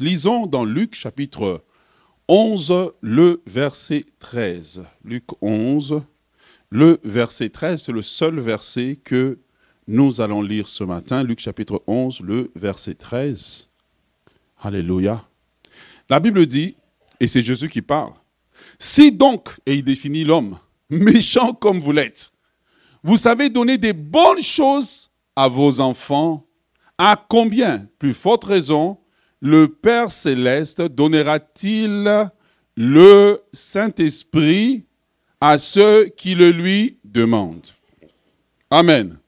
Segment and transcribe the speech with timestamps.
[0.00, 1.62] Lisons dans Luc chapitre
[2.28, 4.84] 11, le verset 13.
[5.04, 6.00] Luc 11,
[6.70, 9.38] le verset 13, c'est le seul verset que
[9.86, 11.22] nous allons lire ce matin.
[11.22, 13.68] Luc chapitre 11, le verset 13.
[14.58, 15.22] Alléluia.
[16.08, 16.76] La Bible dit,
[17.18, 18.12] et c'est Jésus qui parle,
[18.78, 20.58] si donc, et il définit l'homme,
[20.88, 22.32] méchant comme vous l'êtes,
[23.02, 26.46] vous savez donner des bonnes choses à vos enfants,
[26.96, 28.98] à combien, plus forte raison,
[29.40, 32.30] le Père céleste donnera-t-il
[32.76, 34.84] le Saint-Esprit
[35.40, 37.68] à ceux qui le lui demandent?
[38.70, 39.18] Amen.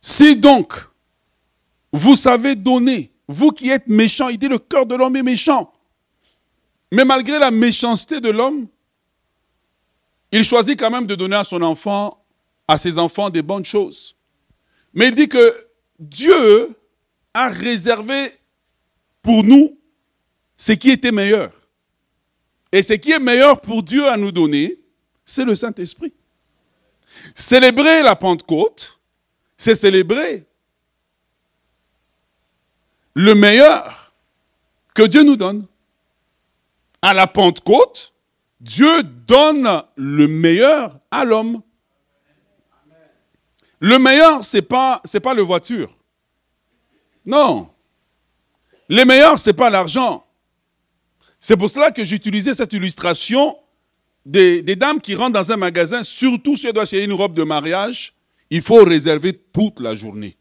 [0.00, 0.74] Si donc
[1.92, 5.72] vous savez donner, vous qui êtes méchants, il dit le cœur de l'homme est méchant.
[6.90, 8.66] Mais malgré la méchanceté de l'homme,
[10.32, 12.24] il choisit quand même de donner à son enfant,
[12.66, 14.16] à ses enfants des bonnes choses.
[14.92, 15.68] Mais il dit que
[15.98, 16.76] Dieu
[17.34, 18.32] a réservé
[19.20, 19.76] pour nous
[20.56, 21.52] ce qui était meilleur.
[22.70, 24.78] Et ce qui est meilleur pour Dieu à nous donner,
[25.24, 26.12] c'est le Saint-Esprit.
[27.34, 28.98] Célébrer la Pentecôte,
[29.56, 30.44] c'est célébrer
[33.14, 34.12] le meilleur
[34.94, 35.66] que Dieu nous donne.
[37.00, 38.12] À la Pentecôte,
[38.60, 41.62] Dieu donne le meilleur à l'homme.
[43.78, 45.94] Le meilleur, ce n'est pas, pas le voiture.
[47.24, 47.70] Non.
[48.88, 50.26] Le meilleur, ce n'est pas l'argent.
[51.40, 53.56] C'est pour cela que j'utilisais cette illustration
[54.24, 57.44] des, dames qui rentrent dans un magasin, surtout si elles doivent acheter une robe de
[57.44, 58.14] mariage,
[58.50, 60.36] il faut réserver toute la journée.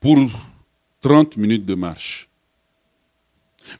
[0.00, 0.18] Pour
[1.00, 2.28] 30 minutes de marche.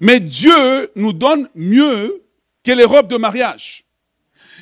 [0.00, 2.22] Mais Dieu nous donne mieux
[2.64, 3.85] que les robes de mariage.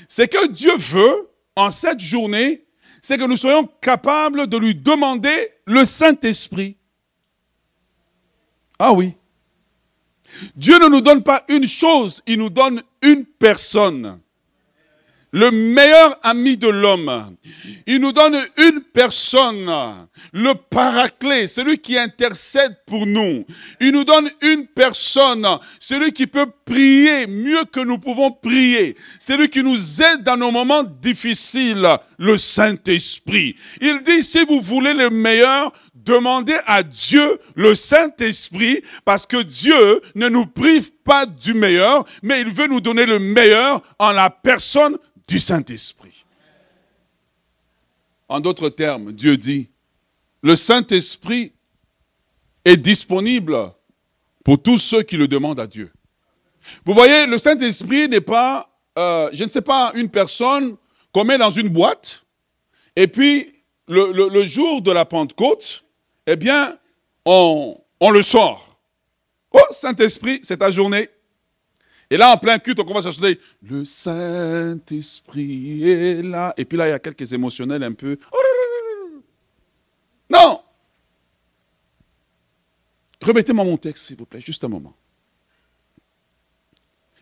[0.09, 2.65] C'est que Dieu veut, en cette journée,
[3.01, 6.77] c'est que nous soyons capables de lui demander le Saint-Esprit.
[8.79, 9.15] Ah oui.
[10.57, 14.21] Dieu ne nous donne pas une chose, il nous donne une personne
[15.35, 17.35] le meilleur ami de l'homme.
[17.89, 19.69] Il nous donne une personne,
[20.33, 23.45] le paraclet, celui qui intercède pour nous.
[23.81, 25.45] Il nous donne une personne,
[25.81, 28.97] celui qui peut prier mieux que nous pouvons prier.
[29.19, 33.57] Celui qui nous aide dans nos moments difficiles, le Saint-Esprit.
[33.81, 40.01] Il dit, si vous voulez le meilleur, demandez à Dieu le Saint-Esprit, parce que Dieu
[40.15, 44.31] ne nous prive pas du meilleur, mais il veut nous donner le meilleur en la
[44.31, 44.97] personne
[45.27, 46.25] du Saint-Esprit.
[48.29, 49.69] En d'autres termes, Dieu dit,
[50.43, 51.53] le Saint-Esprit
[52.65, 53.73] est disponible
[54.45, 55.91] pour tous ceux qui le demandent à Dieu.
[56.85, 60.77] Vous voyez, le Saint-Esprit n'est pas, euh, je ne sais pas, une personne
[61.13, 62.25] qu'on met dans une boîte,
[62.97, 63.55] et puis
[63.89, 65.85] le, jour de la Pentecôte,
[66.27, 66.79] eh bien,
[67.25, 68.79] on, on le sort.
[69.53, 71.09] Oh, Saint-Esprit, c'est ta journée.
[72.15, 76.55] Et là, en plein culte, on commence à chanter Le Saint-Esprit est là.
[76.57, 78.17] Et puis là, il y a quelques émotionnels un peu.
[80.31, 80.63] Non
[83.21, 84.95] Remettez-moi mon texte, s'il vous plaît, juste un moment.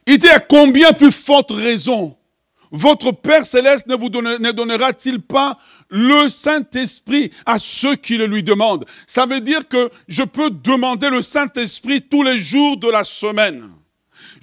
[0.04, 2.14] Il dit à combien plus forte raison
[2.70, 8.84] votre Père céleste ne vous donnera-t-il pas le Saint-Esprit à ceux qui le lui demandent?
[9.06, 13.70] Ça veut dire que je peux demander le Saint-Esprit tous les jours de la semaine.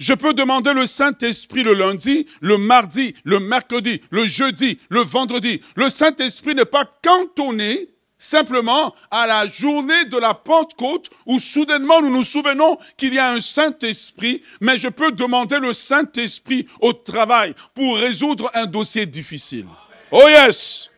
[0.00, 5.60] Je peux demander le Saint-Esprit le lundi, le mardi, le mercredi, le jeudi, le vendredi.
[5.76, 12.10] Le Saint-Esprit n'est pas cantonné simplement à la journée de la Pentecôte où soudainement nous
[12.10, 17.54] nous souvenons qu'il y a un Saint-Esprit, mais je peux demander le Saint-Esprit au travail
[17.74, 19.66] pour résoudre un dossier difficile.
[20.10, 20.90] Oh yes!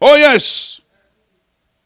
[0.00, 0.77] Oh yes!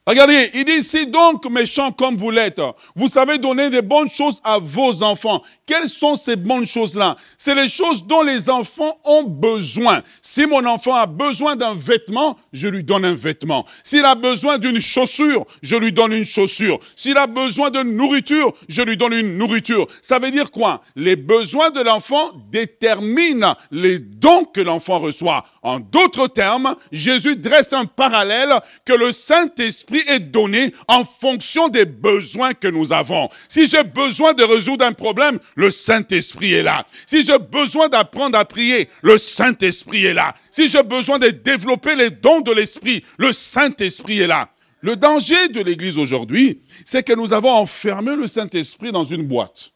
[0.05, 2.61] Regardez, il dit, si donc méchant comme vous l'êtes,
[2.97, 5.43] vous savez donner des bonnes choses à vos enfants.
[5.65, 7.15] Quelles sont ces bonnes choses-là?
[7.39, 10.03] C'est les choses dont les enfants ont besoin.
[10.21, 13.65] Si mon enfant a besoin d'un vêtement, je lui donne un vêtement.
[13.85, 16.81] S'il a besoin d'une chaussure, je lui donne une chaussure.
[16.97, 19.87] S'il a besoin de nourriture, je lui donne une nourriture.
[20.03, 20.83] Ça veut dire quoi?
[20.97, 25.45] Les besoins de l'enfant déterminent les dons que l'enfant reçoit.
[25.63, 31.85] En d'autres termes, Jésus dresse un parallèle que le Saint-Esprit est donné en fonction des
[31.85, 33.29] besoins que nous avons.
[33.49, 36.87] Si j'ai besoin de résoudre un problème, le Saint-Esprit est là.
[37.07, 40.35] Si j'ai besoin d'apprendre à prier, le Saint-Esprit est là.
[40.51, 44.49] Si j'ai besoin de développer les dons de l'Esprit, le Saint-Esprit est là.
[44.81, 49.73] Le danger de l'Église aujourd'hui, c'est que nous avons enfermé le Saint-Esprit dans une boîte.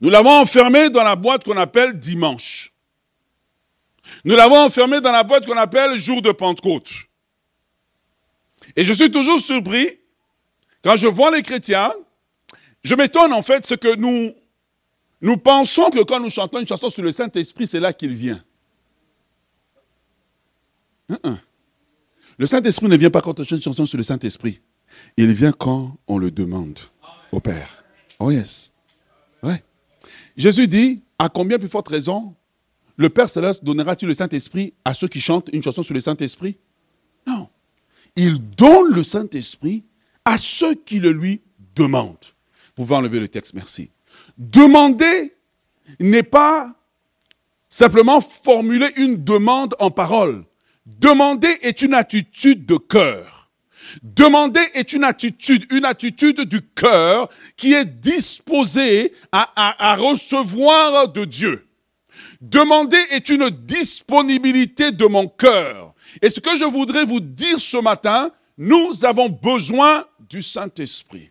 [0.00, 2.72] Nous l'avons enfermé dans la boîte qu'on appelle dimanche.
[4.24, 6.92] Nous l'avons enfermé dans la boîte qu'on appelle jour de Pentecôte.
[8.74, 9.98] Et je suis toujours surpris
[10.82, 11.92] quand je vois les chrétiens,
[12.82, 14.32] je m'étonne en fait ce que nous,
[15.20, 18.42] nous pensons que quand nous chantons une chanson sur le Saint-Esprit, c'est là qu'il vient.
[22.38, 24.60] Le Saint-Esprit ne vient pas quand on chante une chanson sur le Saint-Esprit.
[25.16, 26.78] Il vient quand on le demande
[27.32, 27.84] au Père.
[28.18, 28.72] Oh yes.
[30.36, 32.34] Jésus dit, à combien plus forte raison,
[32.96, 36.58] le Père Céleste donnera-t-il le Saint-Esprit à ceux qui chantent une chanson sur le Saint-Esprit?
[37.26, 37.48] Non.
[38.16, 39.84] Il donne le Saint-Esprit
[40.24, 41.40] à ceux qui le lui
[41.74, 42.16] demandent.
[42.76, 43.90] Vous pouvez enlever le texte, merci.
[44.38, 45.34] Demander
[46.00, 46.74] n'est pas
[47.68, 50.44] simplement formuler une demande en parole.
[50.86, 53.50] Demander est une attitude de cœur.
[54.02, 61.24] Demander est une attitude, une attitude du cœur qui est disposée à, à, recevoir de
[61.24, 61.66] Dieu.
[62.40, 65.85] Demander est une disponibilité de mon cœur.
[66.22, 71.30] Et ce que je voudrais vous dire ce matin, nous avons besoin du Saint-Esprit.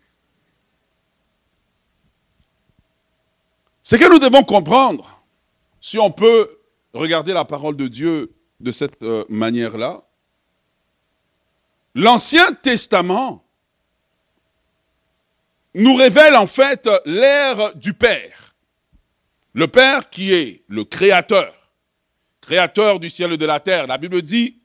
[3.83, 5.23] Ce que nous devons comprendre,
[5.79, 6.59] si on peut
[6.93, 10.03] regarder la parole de Dieu de cette euh, manière-là.
[11.93, 13.45] L'Ancien Testament
[15.73, 18.55] nous révèle en fait l'ère du Père.
[19.53, 21.53] Le Père qui est le Créateur,
[22.41, 23.87] Créateur du ciel et de la terre.
[23.87, 24.57] La Bible dit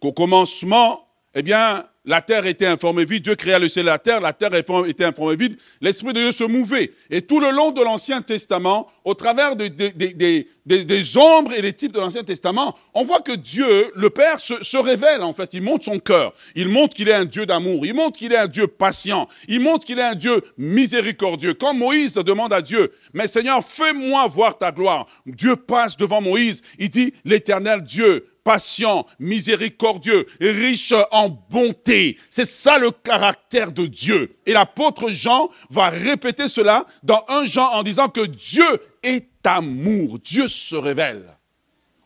[0.00, 3.98] qu'au commencement, eh bien, la terre était informée vide, Dieu créa le ciel et la
[3.98, 6.92] terre, la terre était informée vide, l'Esprit de Dieu se mouvait.
[7.10, 12.00] Et tout le long de l'Ancien Testament, au travers des ombres et des types de
[12.00, 15.84] l'Ancien Testament, on voit que Dieu, le Père, se, se révèle en fait, il montre
[15.84, 18.68] son cœur, il montre qu'il est un Dieu d'amour, il montre qu'il est un Dieu
[18.68, 21.52] patient, il montre qu'il est un Dieu miséricordieux.
[21.52, 26.62] Quand Moïse demande à Dieu, mais Seigneur, fais-moi voir ta gloire, Dieu passe devant Moïse,
[26.78, 32.16] il dit, l'Éternel Dieu, patient, miséricordieux, riche en bonté.
[32.30, 34.36] C'est ça le caractère de Dieu.
[34.46, 38.64] Et l'apôtre Jean va répéter cela dans un Jean en disant que Dieu
[39.02, 40.18] est amour.
[40.20, 41.36] Dieu se révèle.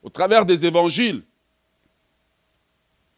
[0.02, 1.22] Au travers des évangiles,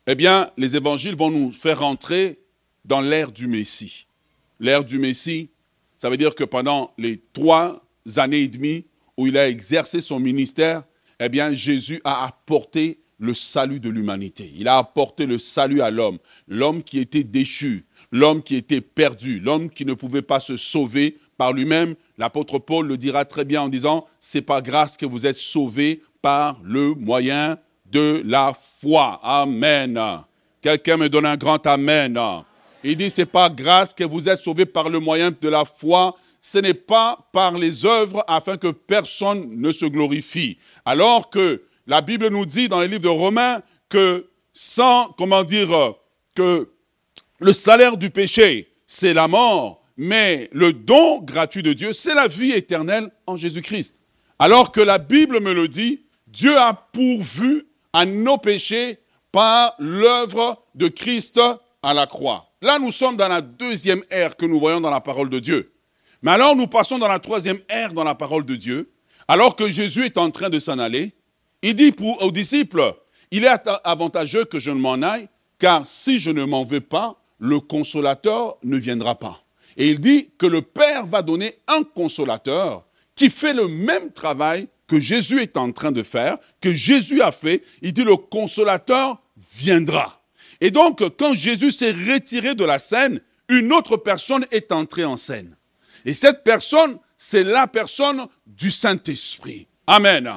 [0.06, 2.38] eh bien, les évangiles vont nous faire rentrer
[2.85, 4.06] dans l'ère du Messie.
[4.61, 5.49] L'ère du Messie,
[5.97, 7.82] ça veut dire que pendant les trois
[8.17, 8.85] années et demie
[9.17, 10.82] où il a exercé son ministère,
[11.21, 14.52] eh bien, Jésus a apporté le salut de l'humanité.
[14.56, 16.19] Il a apporté le salut à l'homme,
[16.49, 21.19] l'homme qui était déchu, l'homme qui était perdu, l'homme qui ne pouvait pas se sauver
[21.37, 21.94] par lui-même.
[22.19, 26.02] L'apôtre Paul le dira très bien en disant, c'est par grâce que vous êtes sauvés
[26.22, 27.58] par le moyen
[27.90, 29.20] de la foi.
[29.22, 30.00] Amen.
[30.61, 32.19] Quelqu'un me donne un grand amen.
[32.82, 36.14] Il dit, c'est par grâce que vous êtes sauvés par le moyen de la foi.
[36.40, 40.58] Ce n'est pas par les œuvres afin que personne ne se glorifie.
[40.84, 45.94] Alors que la Bible nous dit dans les livres de Romains que sans, comment dire,
[46.34, 46.70] que
[47.40, 52.28] le salaire du péché, c'est la mort, mais le don gratuit de Dieu, c'est la
[52.28, 54.02] vie éternelle en Jésus-Christ.
[54.38, 58.98] Alors que la Bible me le dit, Dieu a pourvu à nos péchés
[59.30, 61.40] par l'œuvre de Christ
[61.82, 62.50] à la croix.
[62.62, 65.72] Là, nous sommes dans la deuxième ère que nous voyons dans la parole de Dieu.
[66.22, 68.90] Mais alors, nous passons dans la troisième ère dans la parole de Dieu,
[69.28, 71.12] alors que Jésus est en train de s'en aller.
[71.64, 72.94] Il dit aux disciples,
[73.30, 77.18] il est avantageux que je ne m'en aille, car si je ne m'en vais pas,
[77.38, 79.42] le consolateur ne viendra pas.
[79.78, 84.68] Et il dit que le Père va donner un consolateur qui fait le même travail
[84.87, 87.62] que Jésus est en train de faire, que Jésus a fait.
[87.80, 89.23] Il dit le consolateur
[89.54, 90.23] viendra.
[90.61, 95.16] Et donc, quand Jésus s'est retiré de la scène, une autre personne est entrée en
[95.16, 95.56] scène.
[96.04, 99.66] Et cette personne, c'est la personne du Saint-Esprit.
[99.87, 100.30] Amen.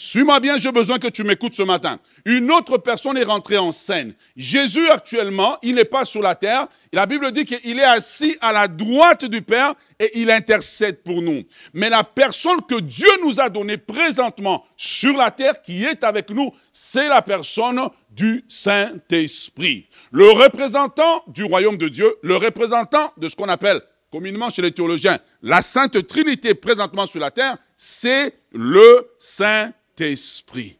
[0.00, 1.98] Suis-moi bien, j'ai besoin que tu m'écoutes ce matin.
[2.24, 4.14] Une autre personne est rentrée en scène.
[4.36, 6.68] Jésus actuellement, il n'est pas sur la terre.
[6.92, 11.20] La Bible dit qu'il est assis à la droite du Père et il intercède pour
[11.20, 11.42] nous.
[11.74, 16.30] Mais la personne que Dieu nous a donnée présentement sur la terre, qui est avec
[16.30, 17.80] nous, c'est la personne
[18.12, 19.88] du Saint-Esprit.
[20.12, 24.72] Le représentant du royaume de Dieu, le représentant de ce qu'on appelle communément chez les
[24.72, 30.78] théologiens la Sainte Trinité présentement sur la terre, c'est le Saint-Esprit esprit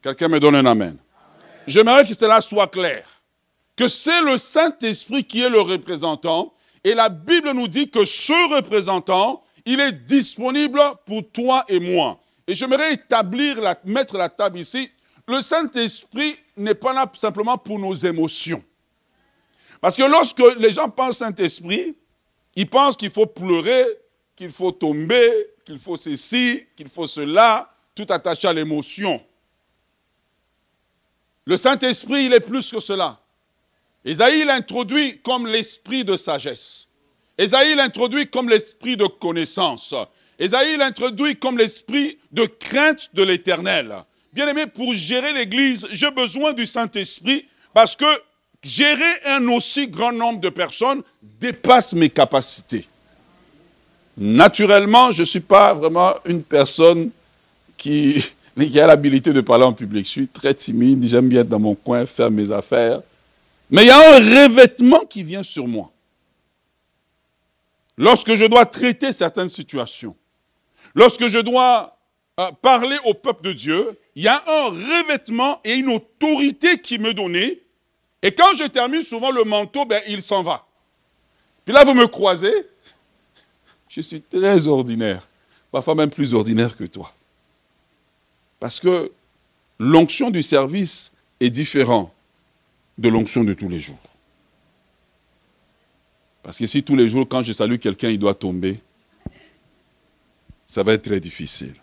[0.00, 0.96] Quelqu'un me donne un amen.
[1.66, 3.06] J'aimerais que cela soit clair.
[3.76, 6.52] Que c'est le Saint-Esprit qui est le représentant.
[6.84, 12.20] Et la Bible nous dit que ce représentant, il est disponible pour toi et moi.
[12.46, 14.90] Et j'aimerais établir, la, mettre la table ici.
[15.26, 18.62] Le Saint-Esprit n'est pas là simplement pour nos émotions.
[19.80, 21.96] Parce que lorsque les gens pensent Saint-Esprit,
[22.58, 23.84] Ils pensent qu'il faut pleurer,
[24.34, 25.30] qu'il faut tomber,
[25.68, 29.22] qu'il faut ceci, qu'il faut cela, tout attaché à l'émotion.
[31.44, 33.20] Le Saint-Esprit, il est plus que cela.
[34.02, 36.88] Isaïe l'introduit comme l'esprit de sagesse.
[37.38, 39.94] Isaïe l'introduit comme l'esprit de connaissance.
[40.40, 43.94] Isaïe l'introduit comme l'esprit de crainte de l'éternel.
[44.32, 48.06] Bien aimé, pour gérer l'Église, j'ai besoin du Saint-Esprit parce que
[48.62, 52.86] gérer un aussi grand nombre de personnes dépasse mes capacités.
[54.18, 57.10] Naturellement, je ne suis pas vraiment une personne
[57.76, 58.24] qui,
[58.58, 60.04] qui a l'habilité de parler en public.
[60.04, 63.00] Je suis très timide, j'aime bien être dans mon coin, faire mes affaires.
[63.70, 65.90] Mais il y a un revêtement qui vient sur moi.
[67.96, 70.16] Lorsque je dois traiter certaines situations,
[70.94, 71.96] lorsque je dois
[72.40, 76.98] euh, parler au peuple de Dieu, il y a un revêtement et une autorité qui
[76.98, 77.60] me donnée.
[78.22, 80.64] Et quand je termine souvent le manteau, ben, il s'en va.
[81.64, 82.54] Puis là, vous me croisez,
[83.88, 85.26] je suis très ordinaire,
[85.70, 87.12] parfois même plus ordinaire que toi.
[88.60, 89.10] Parce que
[89.78, 92.12] l'onction du service est différente
[92.98, 93.98] de l'onction de tous les jours.
[96.42, 98.80] Parce que si tous les jours, quand je salue quelqu'un, il doit tomber,
[100.66, 101.74] ça va être très difficile.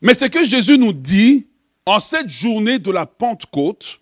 [0.00, 1.46] Mais c'est que Jésus nous dit,
[1.86, 4.00] en cette journée de la Pentecôte,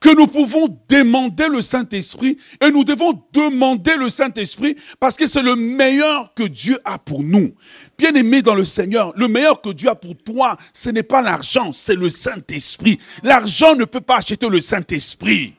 [0.00, 5.42] que nous pouvons demander le Saint-Esprit et nous devons demander le Saint-Esprit parce que c'est
[5.42, 7.54] le meilleur que Dieu a pour nous.
[7.98, 11.22] Bien aimé dans le Seigneur, le meilleur que Dieu a pour toi, ce n'est pas
[11.22, 12.98] l'argent, c'est le Saint-Esprit.
[13.22, 15.54] L'argent ne peut pas acheter le Saint-Esprit.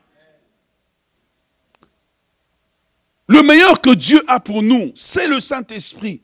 [3.27, 6.21] Le meilleur que Dieu a pour nous, c'est le Saint-Esprit.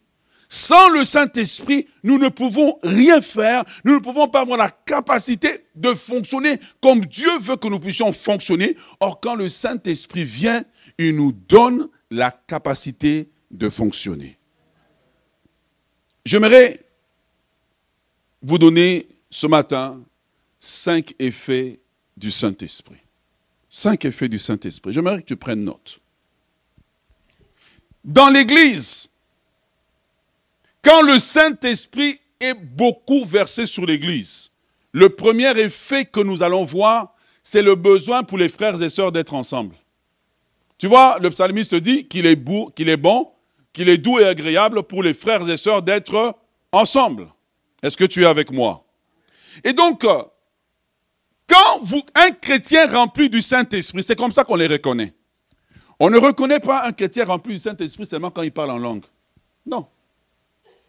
[0.54, 5.64] Sans le Saint-Esprit, nous ne pouvons rien faire, nous ne pouvons pas avoir la capacité
[5.76, 8.76] de fonctionner comme Dieu veut que nous puissions fonctionner.
[9.00, 10.66] Or, quand le Saint-Esprit vient,
[10.98, 14.38] il nous donne la capacité de fonctionner.
[16.26, 16.82] J'aimerais
[18.42, 20.02] vous donner ce matin
[20.60, 21.80] cinq effets
[22.18, 23.00] du Saint-Esprit.
[23.70, 24.92] Cinq effets du Saint-Esprit.
[24.92, 26.02] J'aimerais que tu prennes note.
[28.04, 29.11] Dans l'Église,
[30.84, 34.52] quand le Saint-Esprit est beaucoup versé sur l'Église,
[34.92, 39.12] le premier effet que nous allons voir, c'est le besoin pour les frères et sœurs
[39.12, 39.76] d'être ensemble.
[40.78, 43.32] Tu vois, le psalmiste dit qu'il est, beau, qu'il est bon,
[43.72, 46.38] qu'il est doux et agréable pour les frères et sœurs d'être
[46.72, 47.28] ensemble.
[47.84, 48.84] Est-ce que tu es avec moi?
[49.64, 50.06] Et donc,
[51.48, 55.14] quand vous, un chrétien rempli du Saint-Esprit, c'est comme ça qu'on les reconnaît.
[56.00, 59.06] On ne reconnaît pas un chrétien rempli du Saint-Esprit seulement quand il parle en langue.
[59.66, 59.86] Non.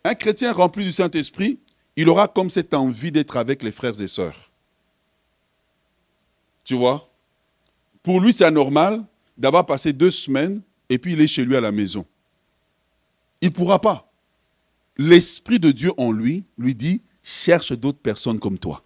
[0.04, 1.58] Un chrétien rempli du Saint-Esprit,
[1.96, 4.50] il aura comme cette envie d'être avec les frères et sœurs.
[6.64, 7.10] Tu vois?
[8.02, 9.04] Pour lui, c'est anormal
[9.36, 12.04] d'avoir passé deux semaines et puis il est chez lui à la maison.
[13.40, 14.10] Il ne pourra pas.
[14.96, 18.84] L'Esprit de Dieu en lui lui dit, cherche d'autres personnes comme toi.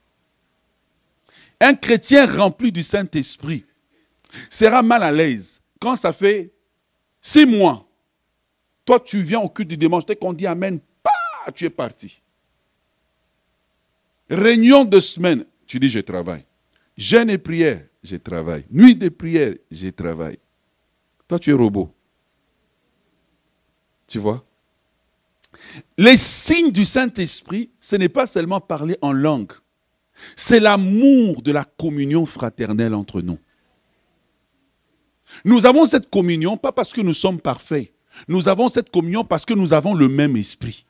[1.60, 3.64] Un chrétien rempli du Saint-Esprit
[4.50, 6.52] sera mal à l'aise quand ça fait
[7.20, 7.88] six mois.
[8.84, 10.78] Toi, tu viens au culte du dimanche, dès qu'on dit Amen,
[11.48, 12.20] ah, tu es parti.
[14.28, 16.44] Réunion de semaine, tu dis je travaille.
[16.96, 18.64] Jeûne et prière, je travaille.
[18.70, 20.38] Nuit de prière, je travaille.
[21.28, 21.92] Toi, tu es robot.
[24.08, 24.44] Tu vois?
[25.96, 29.52] Les signes du Saint-Esprit, ce n'est pas seulement parler en langue.
[30.34, 33.38] C'est l'amour de la communion fraternelle entre nous.
[35.44, 37.92] Nous avons cette communion pas parce que nous sommes parfaits.
[38.28, 40.85] Nous avons cette communion parce que nous avons le même esprit.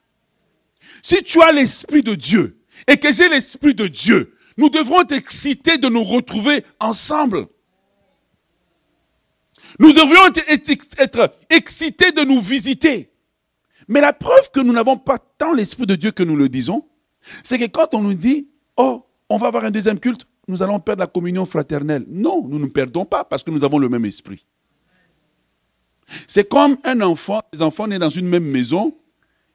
[1.02, 5.12] Si tu as l'Esprit de Dieu et que j'ai l'Esprit de Dieu, nous devrons être
[5.12, 7.46] excités de nous retrouver ensemble.
[9.78, 10.26] Nous devrions
[10.98, 13.10] être, excités de nous visiter.
[13.88, 16.86] Mais la preuve que nous n'avons pas tant l'Esprit de Dieu que nous le disons,
[17.42, 20.80] c'est que quand on nous dit, oh, on va avoir un deuxième culte, nous allons
[20.80, 22.04] perdre la communion fraternelle.
[22.08, 24.46] Non, nous ne perdons pas parce que nous avons le même esprit.
[26.26, 28.96] C'est comme un enfant, les enfants nés dans une même maison,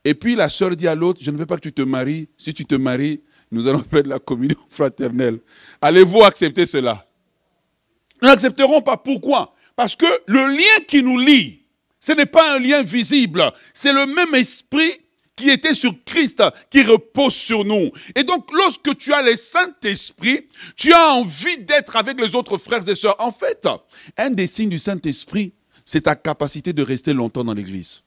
[0.04, 2.28] et puis la sœur dit à l'autre, je ne veux pas que tu te maries.
[2.38, 5.40] Si tu te maries, nous allons faire de la communion fraternelle.
[5.82, 7.06] Allez-vous accepter cela?
[8.22, 8.98] Nous n'accepterons pas.
[8.98, 9.54] Pourquoi?
[9.76, 11.62] Parce que le lien qui nous lie,
[12.00, 13.52] ce n'est pas un lien visible.
[13.74, 15.02] C'est le même esprit
[15.36, 17.92] qui était sur Christ, qui repose sur nous.
[18.16, 22.88] Et donc, lorsque tu as le Saint-Esprit, tu as envie d'être avec les autres frères
[22.88, 23.16] et sœurs.
[23.20, 23.68] En fait,
[24.18, 25.54] un des signes du Saint-Esprit,
[25.86, 28.04] c'est ta capacité de rester longtemps dans l'Église.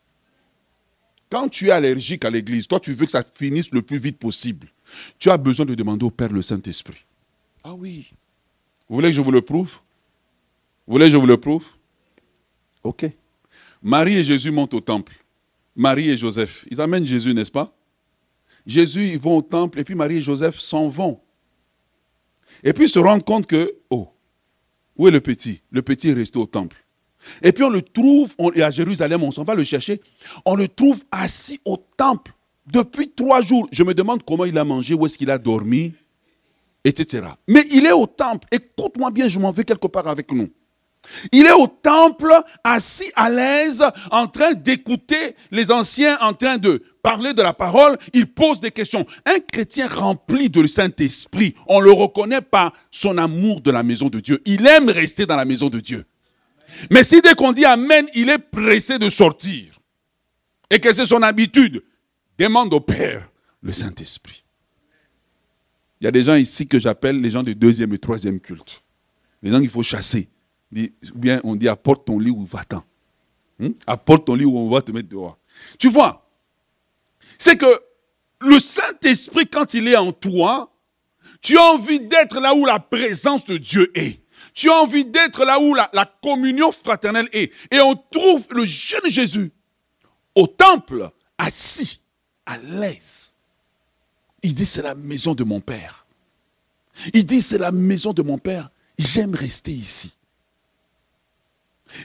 [1.34, 4.18] Quand tu es allergique à l'église, toi tu veux que ça finisse le plus vite
[4.18, 4.68] possible.
[5.18, 7.04] Tu as besoin de demander au Père le Saint-Esprit.
[7.64, 8.12] Ah oui.
[8.88, 9.80] Vous voulez que je vous le prouve?
[10.86, 11.66] Vous voulez que je vous le prouve?
[12.84, 13.06] Ok.
[13.82, 15.24] Marie et Jésus montent au temple.
[15.74, 17.76] Marie et Joseph, ils amènent Jésus, n'est-ce pas?
[18.64, 21.20] Jésus, ils vont au temple et puis Marie et Joseph s'en vont.
[22.62, 24.08] Et puis ils se rendent compte que, oh,
[24.94, 25.62] où est le petit?
[25.72, 26.83] Le petit est resté au temple.
[27.42, 30.00] Et puis on le trouve on, à Jérusalem, on s'en va le chercher.
[30.44, 32.32] On le trouve assis au temple
[32.66, 33.68] depuis trois jours.
[33.72, 35.92] Je me demande comment il a mangé, où est-ce qu'il a dormi,
[36.84, 37.26] etc.
[37.48, 38.48] Mais il est au temple.
[38.50, 40.50] Écoute-moi bien, je m'en vais quelque part avec nous.
[41.32, 46.82] Il est au temple, assis à l'aise, en train d'écouter les anciens, en train de
[47.02, 47.98] parler de la parole.
[48.14, 49.04] Il pose des questions.
[49.26, 54.20] Un chrétien rempli de Saint-Esprit, on le reconnaît par son amour de la maison de
[54.20, 54.40] Dieu.
[54.46, 56.06] Il aime rester dans la maison de Dieu.
[56.90, 59.80] Mais si dès qu'on dit Amen, il est pressé de sortir,
[60.70, 61.82] et que c'est son habitude,
[62.38, 63.28] demande au Père
[63.62, 64.44] le Saint-Esprit.
[66.00, 68.82] Il y a des gens ici que j'appelle les gens de deuxième et troisième culte.
[69.42, 70.28] Les gens qu'il faut chasser.
[70.76, 70.88] Ou
[71.18, 72.84] bien on dit apporte ton lit ou va-t'en.
[73.58, 73.70] Hmm?
[73.86, 75.38] Apporte ton lit ou on va te mettre dehors.
[75.78, 76.28] Tu vois,
[77.38, 77.80] c'est que
[78.40, 80.72] le Saint-Esprit, quand il est en toi,
[81.40, 84.20] tu as envie d'être là où la présence de Dieu est.
[84.54, 85.90] Tu as envie d'être là où la,
[86.23, 87.52] communion fraternelle est.
[87.73, 89.52] Et on trouve le jeune Jésus
[90.37, 92.00] au temple, assis,
[92.46, 93.32] à l'aise.
[94.42, 96.06] Il dit, c'est la maison de mon Père.
[97.12, 98.70] Il dit, c'est la maison de mon Père.
[98.96, 100.12] J'aime rester ici.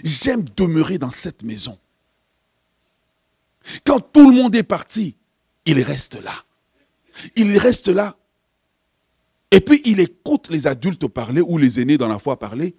[0.04, 1.78] J'aime demeurer dans cette maison.
[3.86, 5.16] Quand tout le monde est parti,
[5.66, 6.34] il reste là.
[7.36, 8.16] Il reste là.
[9.52, 12.76] Et puis il écoute les adultes parler ou les aînés dans la foi parler.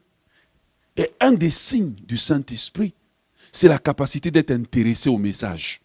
[0.96, 2.94] Et un des signes du Saint-Esprit,
[3.52, 5.80] c'est la capacité d'être intéressé au message.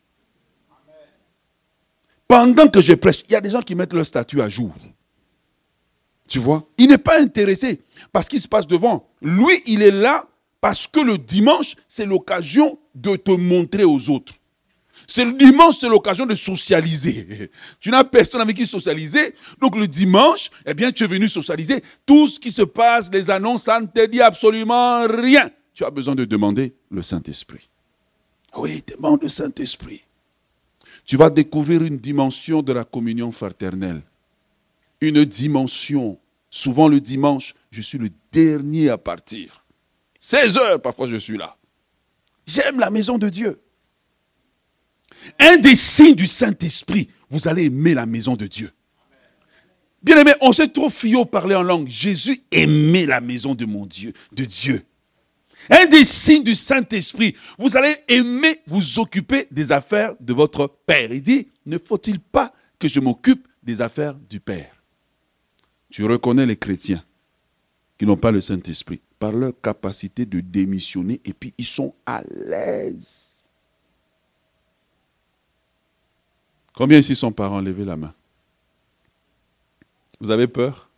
[2.27, 4.74] Pendant que je prêche, il y a des gens qui mettent leur statut à jour.
[6.27, 6.68] Tu vois?
[6.77, 9.08] Il n'est pas intéressé parce qu'il se passe devant.
[9.22, 10.27] Lui, il est là
[10.60, 14.34] parce que le dimanche, c'est l'occasion de te montrer aux autres.
[15.07, 17.51] C'est le dimanche, c'est l'occasion de socialiser.
[17.79, 19.33] Tu n'as personne avec qui socialiser.
[19.59, 21.81] Donc le dimanche, eh bien, tu es venu socialiser.
[22.05, 25.50] Tout ce qui se passe, les annonces, ça ne te dit absolument rien.
[25.74, 27.70] Tu as besoin de demander le Saint-Esprit.
[28.57, 30.01] Oui, demande le Saint-Esprit.
[31.05, 34.01] Tu vas découvrir une dimension de la communion fraternelle.
[35.01, 36.18] Une dimension.
[36.50, 39.63] Souvent le dimanche, je suis le dernier à partir.
[40.20, 41.57] 16 heures, parfois je suis là.
[42.48, 43.59] J'aime la maison de Dieu.
[45.40, 48.72] Un des signes du Saint-Esprit, vous allez aimer la maison de Dieu.
[50.01, 51.88] Bien aimé, on sait trop fier parler en langue.
[51.88, 54.83] Jésus aimait la maison de mon Dieu, de Dieu.
[55.70, 61.11] Un des signes du Saint-Esprit, vous allez aimer vous occuper des affaires de votre Père.
[61.11, 64.83] Il dit, ne faut-il pas que je m'occupe des affaires du Père?
[65.90, 67.03] Tu reconnais les chrétiens
[67.98, 72.22] qui n'ont pas le Saint-Esprit par leur capacité de démissionner et puis ils sont à
[72.29, 73.34] l'aise.
[76.75, 77.61] Combien ici sont parents?
[77.61, 78.14] Levez la main.
[80.20, 80.90] Vous avez peur?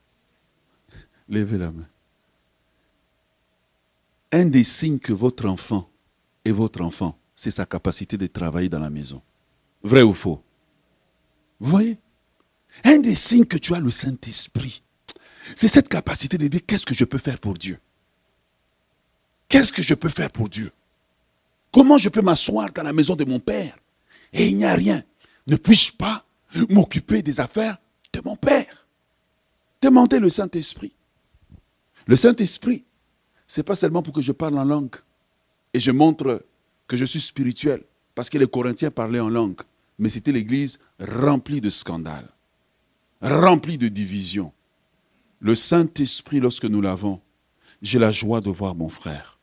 [1.30, 1.88] Levez la main.
[4.32, 5.90] Un des signes que votre enfant
[6.44, 9.22] est votre enfant, c'est sa capacité de travailler dans la maison.
[9.84, 10.42] Vrai ou faux?
[11.60, 11.98] Vous voyez?
[12.84, 14.84] Un des signes que tu as le Saint-Esprit,
[15.56, 17.80] c'est cette capacité de dire qu'est-ce que je peux faire pour Dieu?
[19.48, 20.72] Qu'est-ce que je peux faire pour Dieu?
[21.72, 23.78] Comment je peux m'asseoir dans la maison de mon Père?
[24.34, 25.04] Et il n'y a rien
[25.48, 26.26] Ne puis-je pas
[26.70, 27.78] m'occuper des affaires
[28.14, 28.88] de mon Père?
[29.82, 30.94] Demandez le Saint-Esprit.
[32.06, 32.84] Le Saint-Esprit,
[33.48, 34.96] ce n'est pas seulement pour que je parle en langue
[35.74, 36.46] et je montre
[36.88, 37.84] que je suis spirituel,
[38.16, 39.62] parce que les Corinthiens parlaient en langue,
[40.00, 42.30] mais c'était l'Église remplie de scandales,
[43.22, 44.54] remplie de divisions.
[45.40, 47.22] Le Saint-Esprit, lorsque nous l'avons,
[47.82, 49.40] j'ai la joie de voir mon frère.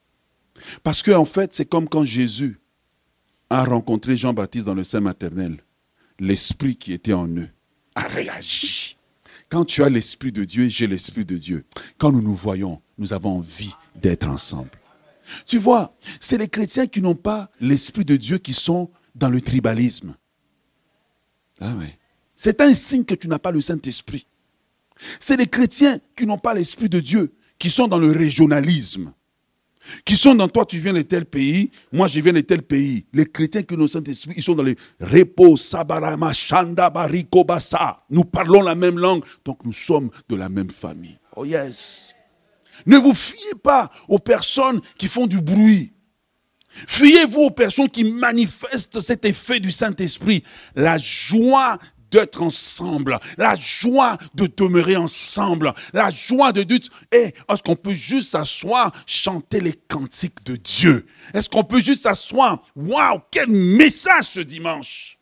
[0.83, 2.61] Parce que, en fait, c'est comme quand Jésus
[3.51, 5.64] a rencontré Jean-Baptiste dans le sein maternel.
[6.21, 7.49] L'esprit qui était en eux
[7.95, 8.97] a réagi.
[9.49, 11.65] Quand tu as l'esprit de Dieu, j'ai l'esprit de Dieu.
[11.99, 14.71] Quand nous nous voyons, nous avons envie d'être ensemble.
[15.47, 19.41] Tu vois, c'est les chrétiens qui n'ont pas l'esprit de Dieu qui sont dans le
[19.41, 20.17] tribalisme.
[21.61, 21.73] Ah
[22.35, 24.27] C'est un signe que tu n'as pas le Saint-Esprit.
[25.19, 29.13] C'est les chrétiens qui n'ont pas l'esprit de Dieu qui sont dans le régionalisme
[30.05, 33.07] qui sont dans toi, tu viens de tel pays, moi je viens de tel pays.
[33.13, 38.03] Les chrétiens qui nous Saint-Esprit, ils sont dans les repos, sabarama, shanda, bariko, basa.
[38.11, 41.19] Nous parlons la même langue, donc nous sommes de la même famille.
[41.37, 42.15] Oh yes.
[42.87, 45.93] Ne vous fiez pas aux personnes qui font du bruit.
[46.89, 50.43] Fiez-vous aux personnes qui manifestent cet effet du Saint-Esprit.
[50.75, 51.79] La joie
[52.11, 56.81] d'être ensemble, la joie de demeurer ensemble, la joie de dire,
[57.13, 61.07] eh, est-ce qu'on peut juste s'asseoir, chanter les cantiques de Dieu?
[61.33, 62.63] Est-ce qu'on peut juste s'asseoir?
[62.77, 65.19] Waouh, quel message ce dimanche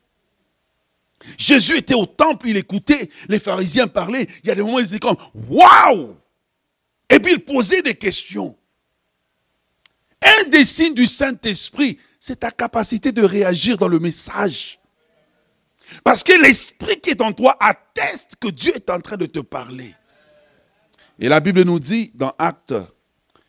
[1.38, 4.28] Jésus était au temple, il écoutait les pharisiens parler.
[4.42, 5.16] Il y a des moments où il était comme
[5.48, 6.16] Waouh
[7.08, 8.56] Et puis il posait des questions.
[10.24, 14.78] Un des signes du Saint-Esprit, c'est ta capacité de réagir dans le message.
[16.04, 19.40] Parce que l'esprit qui est en toi atteste que Dieu est en train de te
[19.40, 19.94] parler.
[21.18, 22.74] Et la Bible nous dit dans Actes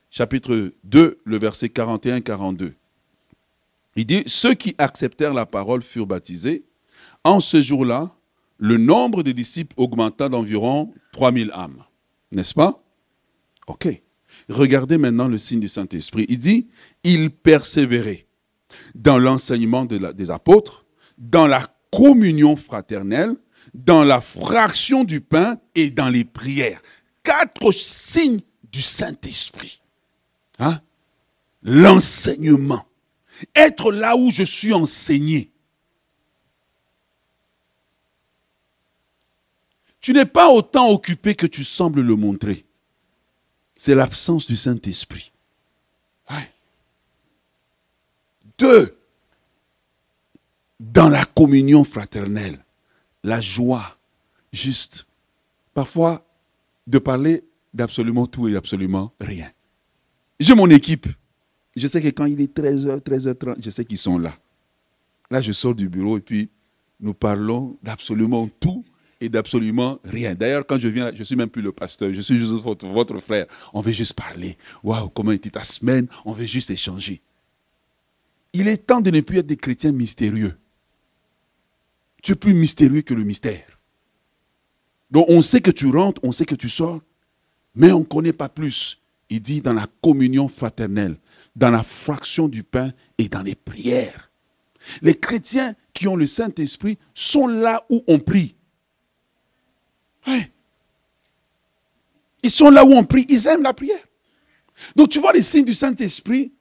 [0.10, 2.74] chapitre 2, le verset 41-42,
[3.96, 6.64] il dit, ceux qui acceptèrent la parole furent baptisés.
[7.24, 8.16] En ce jour-là,
[8.58, 11.84] le nombre des disciples augmenta d'environ 3000 âmes.
[12.32, 12.84] N'est-ce pas?
[13.68, 14.02] Ok.
[14.50, 16.26] Regardez maintenant le signe du Saint-Esprit.
[16.28, 16.68] Il dit,
[17.04, 18.26] il persévérait
[18.96, 20.86] dans l'enseignement des apôtres,
[21.18, 21.62] dans la
[21.96, 23.36] communion fraternelle,
[23.74, 26.82] dans la fraction du pain et dans les prières.
[27.24, 29.82] Quatre signes du Saint-Esprit.
[30.60, 30.82] Hein?
[31.62, 32.86] L'enseignement.
[33.56, 35.52] Être là où je suis enseigné.
[40.02, 42.66] Tu n'es pas autant occupé que tu sembles le montrer.
[43.76, 45.32] C'est l'absence du Saint-Esprit.
[48.58, 48.96] Deux,
[50.92, 52.60] dans la communion fraternelle,
[53.24, 53.98] la joie,
[54.52, 55.08] juste.
[55.74, 56.26] Parfois,
[56.86, 57.44] de parler
[57.74, 59.50] d'absolument tout et absolument rien.
[60.40, 61.08] J'ai mon équipe.
[61.76, 64.34] Je sais que quand il est 13h, 13h30, je sais qu'ils sont là.
[65.32, 66.50] Là, je sors du bureau et puis
[67.00, 68.84] nous parlons d'absolument tout
[69.22, 70.36] et d'absolument rien.
[70.36, 72.86] D'ailleurs, quand je viens, je ne suis même plus le pasteur, je suis juste votre,
[72.88, 73.46] votre frère.
[73.74, 74.58] On veut juste parler.
[74.84, 76.08] Waouh, comment était ta semaine?
[76.26, 77.22] On veut juste échanger.
[78.52, 80.56] Il est temps de ne plus être des chrétiens mystérieux.
[82.24, 83.80] Tu es plus mystérieux que le mystère.
[85.12, 87.02] Donc on sait que tu rentres, on sait que tu sors,
[87.76, 89.02] mais on ne connaît pas plus.
[89.30, 91.18] Il dit dans la communion fraternelle,
[91.56, 94.32] dans la fraction du pain et dans les prières.
[95.02, 98.56] Les chrétiens qui ont le Saint-Esprit sont là où on prie.
[102.42, 104.06] Ils sont là où on prie, ils aiment la prière.
[104.96, 106.54] Donc tu vois les signes du Saint-Esprit,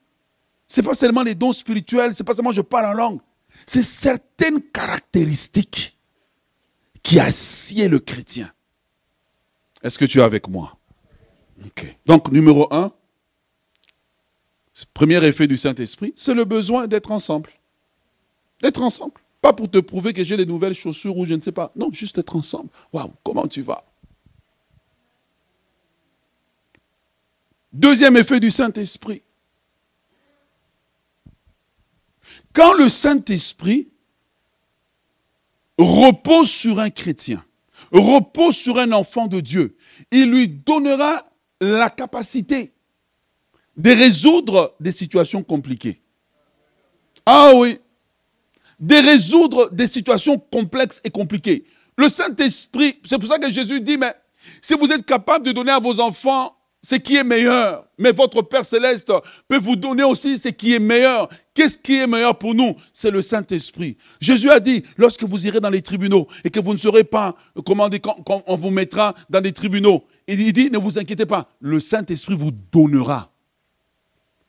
[0.67, 3.19] ce n'est pas seulement les dons spirituels, ce n'est pas seulement je parle en langue
[3.65, 5.97] c'est certaines caractéristiques
[7.01, 8.51] qui assied le chrétien.
[9.83, 10.77] Est-ce que tu es avec moi?
[12.05, 12.91] Donc, numéro un,
[14.93, 17.51] premier effet du Saint-Esprit, c'est le besoin d'être ensemble.
[18.61, 19.13] D'être ensemble.
[19.41, 21.71] Pas pour te prouver que j'ai les nouvelles chaussures ou je ne sais pas.
[21.75, 22.69] Non, juste être ensemble.
[22.93, 23.83] Waouh, comment tu vas?
[27.73, 29.23] Deuxième effet du Saint-Esprit,
[32.53, 33.89] Quand le Saint-Esprit
[35.77, 37.43] repose sur un chrétien,
[37.91, 39.75] repose sur un enfant de Dieu,
[40.11, 41.25] il lui donnera
[41.59, 42.73] la capacité
[43.75, 46.01] de résoudre des situations compliquées.
[47.25, 47.79] Ah oui,
[48.79, 51.65] de résoudre des situations complexes et compliquées.
[51.97, 54.13] Le Saint-Esprit, c'est pour ça que Jésus dit, mais
[54.61, 57.85] si vous êtes capable de donner à vos enfants ce qui est meilleur.
[57.97, 59.11] Mais votre Père céleste
[59.47, 61.29] peut vous donner aussi ce qui est meilleur.
[61.53, 62.75] Qu'est-ce qui est meilleur pour nous?
[62.91, 63.97] C'est le Saint-Esprit.
[64.19, 67.35] Jésus a dit, lorsque vous irez dans les tribunaux et que vous ne serez pas
[67.65, 71.79] quand, quand on vous mettra dans des tribunaux, il dit, ne vous inquiétez pas, le
[71.79, 73.32] Saint-Esprit vous donnera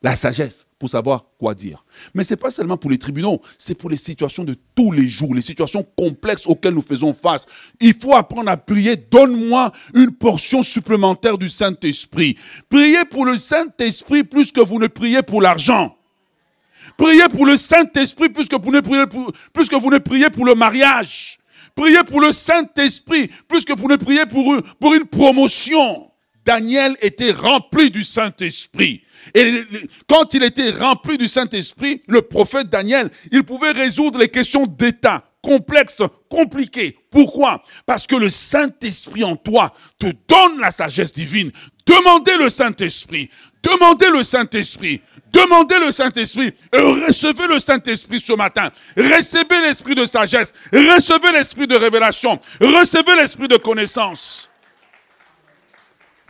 [0.04, 1.82] la sagesse pour savoir quoi dire.
[2.12, 5.08] Mais ce n'est pas seulement pour les tribunaux, c'est pour les situations de tous les
[5.08, 7.46] jours, les situations complexes auxquelles nous faisons face.
[7.80, 8.96] Il faut apprendre à prier.
[8.96, 12.36] Donne-moi une portion supplémentaire du Saint-Esprit.
[12.68, 15.96] Priez pour le Saint-Esprit plus que vous ne priez pour l'argent.
[16.98, 19.06] Priez pour le Saint-Esprit plus que vous ne priez
[20.28, 21.38] pour, le mariage.
[21.74, 26.10] Priez pour le Saint-Esprit plus que vous ne priez pour une promotion.
[26.44, 29.02] Daniel était rempli du Saint-Esprit.
[29.34, 29.62] Et
[30.08, 35.24] quand il était rempli du Saint-Esprit, le prophète Daniel, il pouvait résoudre les questions d'État
[35.44, 36.98] complexes, compliquées.
[37.10, 37.62] Pourquoi?
[37.86, 41.52] Parce que le Saint-Esprit en toi te donne la sagesse divine.
[41.86, 43.28] Demandez le Saint-Esprit.
[43.62, 45.02] Demandez le Saint-Esprit.
[45.32, 48.70] Demandez le Saint-Esprit recevez le Saint-Esprit ce matin.
[48.96, 50.52] Recevez l'esprit de sagesse.
[50.72, 52.40] Recevez l'esprit de révélation.
[52.60, 54.50] Recevez l'esprit de connaissance.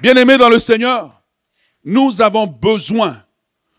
[0.00, 1.22] Bien-aimés dans le Seigneur,
[1.84, 3.22] nous avons besoin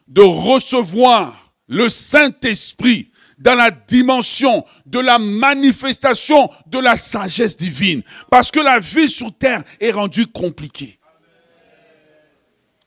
[0.08, 8.02] de recevoir le Saint-Esprit dans la dimension de la manifestation de la sagesse divine.
[8.30, 11.00] Parce que la vie sur terre est rendue compliquée.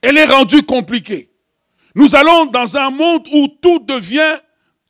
[0.01, 1.29] Elle est rendue compliquée.
[1.93, 4.37] Nous allons dans un monde où tout devient,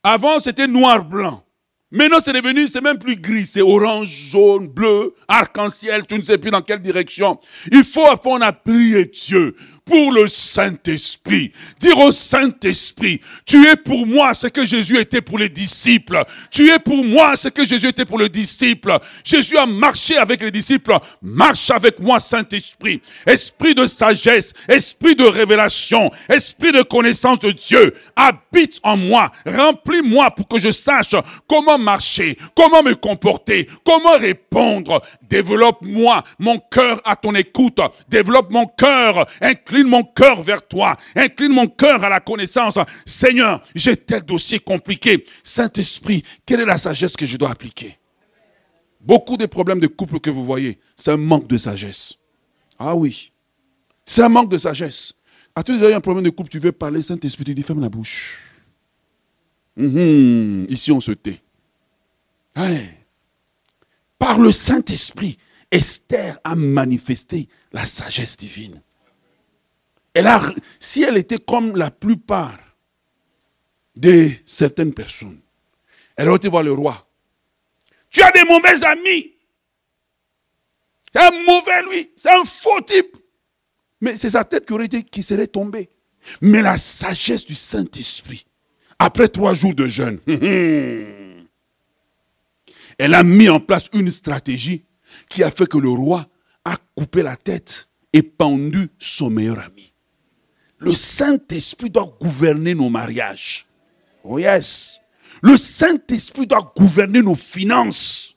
[0.02, 1.44] avant c'était noir-blanc.
[1.92, 6.38] Maintenant, c'est devenu, c'est même plus gris, c'est orange, jaune, bleu, arc-en-ciel, tu ne sais
[6.38, 7.40] plus dans quelle direction.
[7.72, 9.56] Il faut apprendre à prier Dieu
[9.90, 11.50] pour le Saint-Esprit.
[11.80, 16.22] Dire au Saint-Esprit, tu es pour moi ce que Jésus était pour les disciples.
[16.52, 18.96] Tu es pour moi ce que Jésus était pour les disciples.
[19.24, 20.96] Jésus a marché avec les disciples.
[21.20, 23.02] Marche avec moi, Saint-Esprit.
[23.26, 27.92] Esprit de sagesse, esprit de révélation, esprit de connaissance de Dieu.
[28.14, 29.32] Habite en moi.
[29.44, 31.16] Remplis-moi pour que je sache
[31.48, 35.02] comment marcher, comment me comporter, comment répondre.
[35.28, 37.80] Développe-moi mon cœur à ton écoute.
[38.08, 39.26] Développe mon cœur.
[39.40, 40.96] Incline mon cœur vers toi.
[41.14, 42.78] Incline mon cœur à la connaissance.
[43.04, 45.24] Seigneur, j'ai tel dossier compliqué.
[45.42, 47.98] Saint-Esprit, quelle est la sagesse que je dois appliquer?
[49.00, 52.18] Beaucoup des problèmes de couple que vous voyez, c'est un manque de sagesse.
[52.78, 53.32] Ah oui,
[54.04, 55.14] c'est un manque de sagesse.
[55.54, 57.88] À tous les un problème de couple, tu veux parler, Saint-Esprit, tu dis ferme la
[57.88, 58.50] bouche.
[59.76, 61.40] Mhm, ici, on se tait.
[64.18, 65.38] Par le Saint-Esprit,
[65.70, 68.82] Esther a manifesté la sagesse divine.
[70.14, 70.42] Elle a,
[70.78, 72.58] si elle était comme la plupart
[73.96, 75.40] de certaines personnes,
[76.16, 77.06] elle aurait été voir le roi.
[78.10, 79.32] Tu as des mauvais amis.
[81.12, 83.16] C'est un mauvais lui, c'est un faux type.
[84.00, 85.90] Mais c'est sa tête qui aurait été, qui serait tombée.
[86.40, 88.46] Mais la sagesse du Saint-Esprit,
[88.98, 90.18] après trois jours de jeûne,
[92.98, 94.84] elle a mis en place une stratégie
[95.28, 96.26] qui a fait que le roi
[96.64, 99.89] a coupé la tête et pendu son meilleur ami.
[100.80, 103.66] Le Saint-Esprit doit gouverner nos mariages.
[104.24, 105.00] Oh yes.
[105.42, 108.34] Le Saint-Esprit doit gouverner nos finances.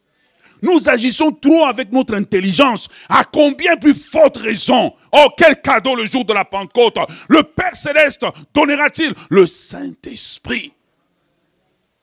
[0.62, 2.90] Nous agissons trop avec notre intelligence.
[3.10, 4.94] À combien plus forte raison?
[5.12, 6.98] Oh, quel cadeau le jour de la Pentecôte.
[7.30, 9.14] Le Père céleste donnera-t-il?
[9.30, 10.74] Le Saint-Esprit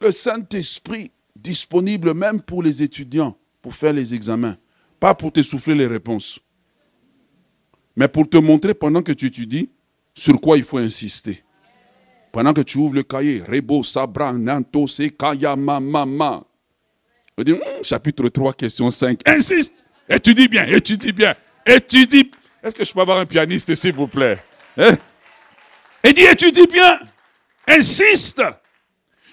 [0.01, 4.57] Le Saint-Esprit disponible même pour les étudiants, pour faire les examens.
[4.99, 6.39] Pas pour te souffler les réponses.
[7.97, 9.71] Mais pour te montrer pendant que tu étudies
[10.21, 11.43] sur quoi il faut insister?
[12.31, 16.45] Pendant que tu ouvres le cahier, Rebo, Sabra, Nanto, Sekaya, Mama.
[17.39, 19.21] Hmm, chapitre 3, question 5.
[19.25, 19.83] Insiste.
[20.07, 21.35] Étudie bien, étudie bien.
[21.65, 22.31] Étudie.
[22.63, 24.39] Est-ce que je peux avoir un pianiste, s'il vous plaît?
[24.77, 24.99] Hein?
[26.05, 27.01] Et dit, étudie bien.
[27.67, 28.43] Insiste.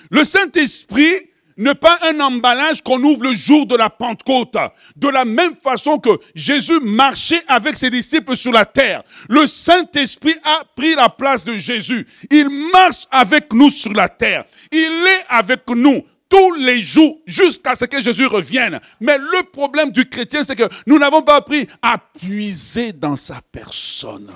[0.09, 1.26] Le Saint-Esprit
[1.57, 4.57] n'est pas un emballage qu'on ouvre le jour de la Pentecôte.
[4.95, 10.35] De la même façon que Jésus marchait avec ses disciples sur la terre, le Saint-Esprit
[10.43, 12.07] a pris la place de Jésus.
[12.29, 14.45] Il marche avec nous sur la terre.
[14.71, 18.79] Il est avec nous tous les jours jusqu'à ce que Jésus revienne.
[18.99, 23.39] Mais le problème du chrétien, c'est que nous n'avons pas appris à puiser dans sa
[23.51, 24.29] personne.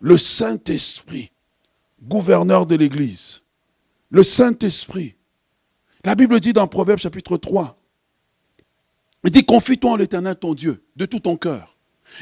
[0.00, 1.30] Le Saint-Esprit,
[2.02, 3.42] gouverneur de l'Église,
[4.10, 5.15] le Saint-Esprit,
[6.06, 7.76] la Bible dit dans Proverbe chapitre 3,
[9.24, 11.76] il dit, confie-toi en l'éternel ton Dieu de tout ton cœur.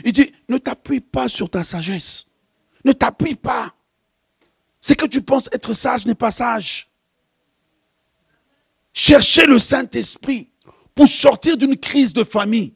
[0.06, 2.28] Il dit, ne t'appuie pas sur ta sagesse.
[2.86, 3.74] Ne t'appuie pas.
[4.80, 6.90] Ce que tu penses être sage n'est pas sage.
[8.94, 10.48] Cherchez le Saint-Esprit
[10.94, 12.72] pour sortir d'une crise de famille.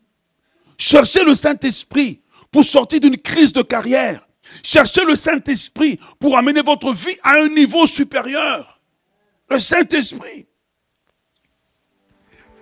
[0.76, 4.28] Cherchez le Saint-Esprit pour sortir d'une crise de carrière.
[4.62, 8.82] Cherchez le Saint-Esprit pour amener votre vie à un niveau supérieur.
[9.48, 10.47] Le Saint-Esprit.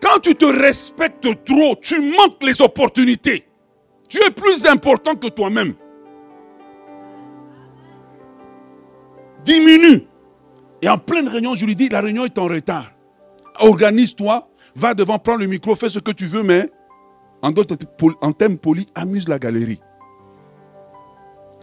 [0.06, 3.44] Quand tu te respectes trop, tu manques les opportunités.
[4.08, 5.74] Tu es plus important que toi-même.
[9.42, 10.06] Diminue.
[10.80, 12.92] Et en pleine réunion, je lui dis, la réunion est en retard.
[13.58, 16.70] Organise-toi, va devant, prends le micro, fais ce que tu veux, mais
[17.42, 17.52] en,
[18.20, 19.80] en termes polis, amuse la galerie.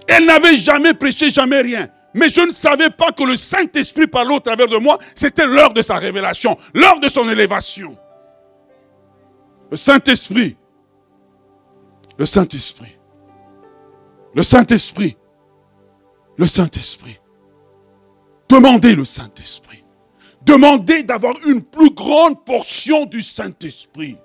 [0.06, 1.88] Elle n'avait jamais prêché, jamais rien.
[2.14, 5.00] Mais je ne savais pas que le Saint-Esprit parlait au travers de moi.
[5.16, 7.98] C'était l'heure de sa révélation, l'heure de son élévation.
[9.74, 10.56] Le Saint-Esprit.
[12.20, 12.96] Le Saint-Esprit.
[14.36, 15.18] Le Saint-Esprit.
[16.38, 17.20] Le Saint-Esprit.
[18.48, 19.84] Demandez le Saint-Esprit.
[20.44, 24.20] Demandez d'avoir une plus grande portion du Saint-Esprit.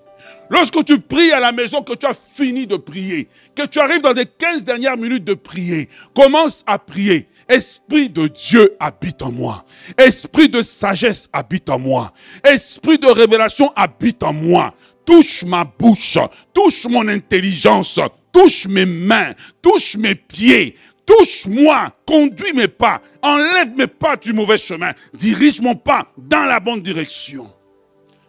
[0.50, 4.02] Lorsque tu pries à la maison, que tu as fini de prier, que tu arrives
[4.02, 7.26] dans les 15 dernières minutes de prier, commence à prier.
[7.48, 9.64] Esprit de Dieu habite en moi.
[9.96, 12.12] Esprit de sagesse habite en moi.
[12.44, 14.74] Esprit de révélation habite en moi
[15.08, 16.18] touche ma bouche,
[16.52, 17.98] touche mon intelligence,
[18.30, 20.74] touche mes mains, touche mes pieds,
[21.06, 26.60] touche-moi, conduis mes pas, enlève mes pas du mauvais chemin, dirige mon pas dans la
[26.60, 27.50] bonne direction.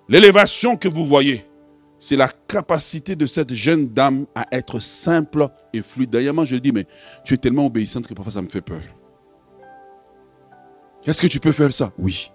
[0.07, 1.45] L'élévation que vous voyez,
[1.97, 6.11] c'est la capacité de cette jeune dame à être simple et fluide.
[6.11, 6.85] D'ailleurs, je dis, mais
[7.25, 8.81] tu es tellement obéissante que parfois ça me fait peur.
[11.05, 11.91] Est-ce que tu peux faire ça?
[11.97, 12.31] Oui.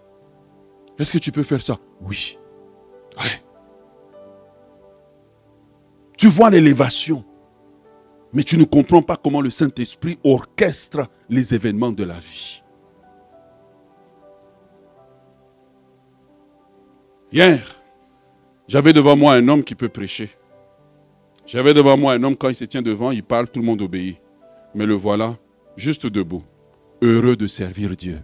[0.99, 1.79] Est-ce que tu peux faire ça?
[2.03, 2.37] Oui.
[6.17, 7.25] Tu vois l'élévation,
[8.33, 12.63] mais tu ne comprends pas comment le Saint-Esprit orchestre les événements de la vie.
[17.33, 17.83] Hier,
[18.69, 20.31] j'avais devant moi un homme qui peut prêcher.
[21.47, 23.83] J'avais devant moi un homme, quand il se tient devant, il parle, tout le monde
[23.83, 24.21] obéit.
[24.75, 25.37] Mais le voilà,
[25.77, 26.45] juste debout,
[27.03, 28.21] heureux de servir Dieu.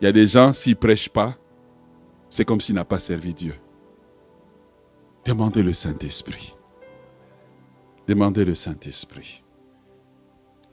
[0.00, 1.36] Il y a des gens, s'ils ne prêchent pas,
[2.28, 3.54] c'est comme s'il n'a pas servi Dieu.
[5.26, 6.54] Demandez le Saint-Esprit.
[8.06, 9.42] Demandez le Saint-Esprit.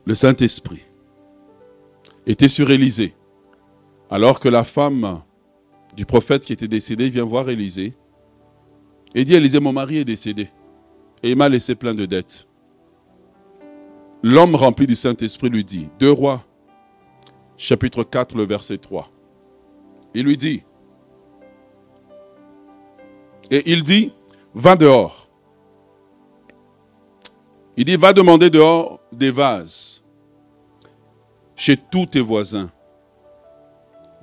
[0.06, 0.84] Le Saint-Esprit
[2.28, 3.16] était sur Élisée.
[4.12, 5.24] Alors que la femme
[5.96, 7.96] du prophète qui était décédé vient voir Élisée
[9.16, 10.50] et dit Élisée, mon mari est décédé
[11.24, 12.48] et il m'a laissé plein de dettes.
[14.22, 16.46] L'homme rempli du Saint-Esprit lui dit, Deux rois,
[17.58, 19.10] chapitre 4, le verset 3.
[20.14, 20.62] Il lui dit,
[23.50, 24.14] et il dit,
[24.54, 25.30] va dehors.
[27.76, 30.04] Il dit, va demander dehors des vases
[31.56, 32.70] chez tous tes voisins.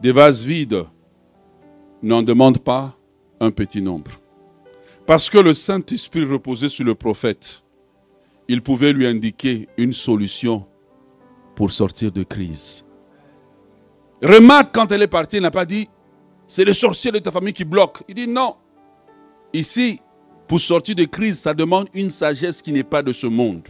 [0.01, 0.85] Des vases vides.
[2.03, 2.97] N'en demande pas
[3.41, 4.13] un petit nombre.
[5.05, 7.63] Parce que le Saint-Esprit reposait sur le prophète,
[8.49, 10.67] il pouvait lui indiquer une solution
[11.55, 12.87] pour sortir de crise.
[14.23, 15.89] Remarque, quand elle est partie, elle n'a pas dit,
[16.47, 18.03] c'est le sorcier de ta famille qui bloque.
[18.09, 18.57] Il dit non.
[19.53, 20.01] Ici,
[20.51, 23.69] pour sortir de crise, ça demande une sagesse qui n'est pas de ce monde.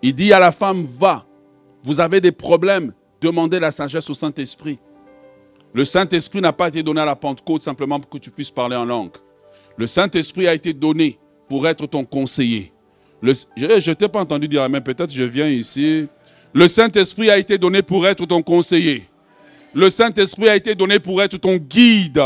[0.00, 1.26] Il dit à la femme, va,
[1.82, 4.78] vous avez des problèmes, demandez la sagesse au Saint-Esprit.
[5.74, 8.76] Le Saint-Esprit n'a pas été donné à la Pentecôte simplement pour que tu puisses parler
[8.76, 9.10] en langue.
[9.76, 12.72] Le Saint-Esprit a été donné pour être ton conseiller.
[13.20, 16.06] je ne t'ai pas entendu dire mais peut-être je viens ici.
[16.54, 19.08] Le Saint-Esprit a été donné pour être ton conseiller.
[19.74, 22.22] Le Saint-Esprit a été donné pour être ton guide.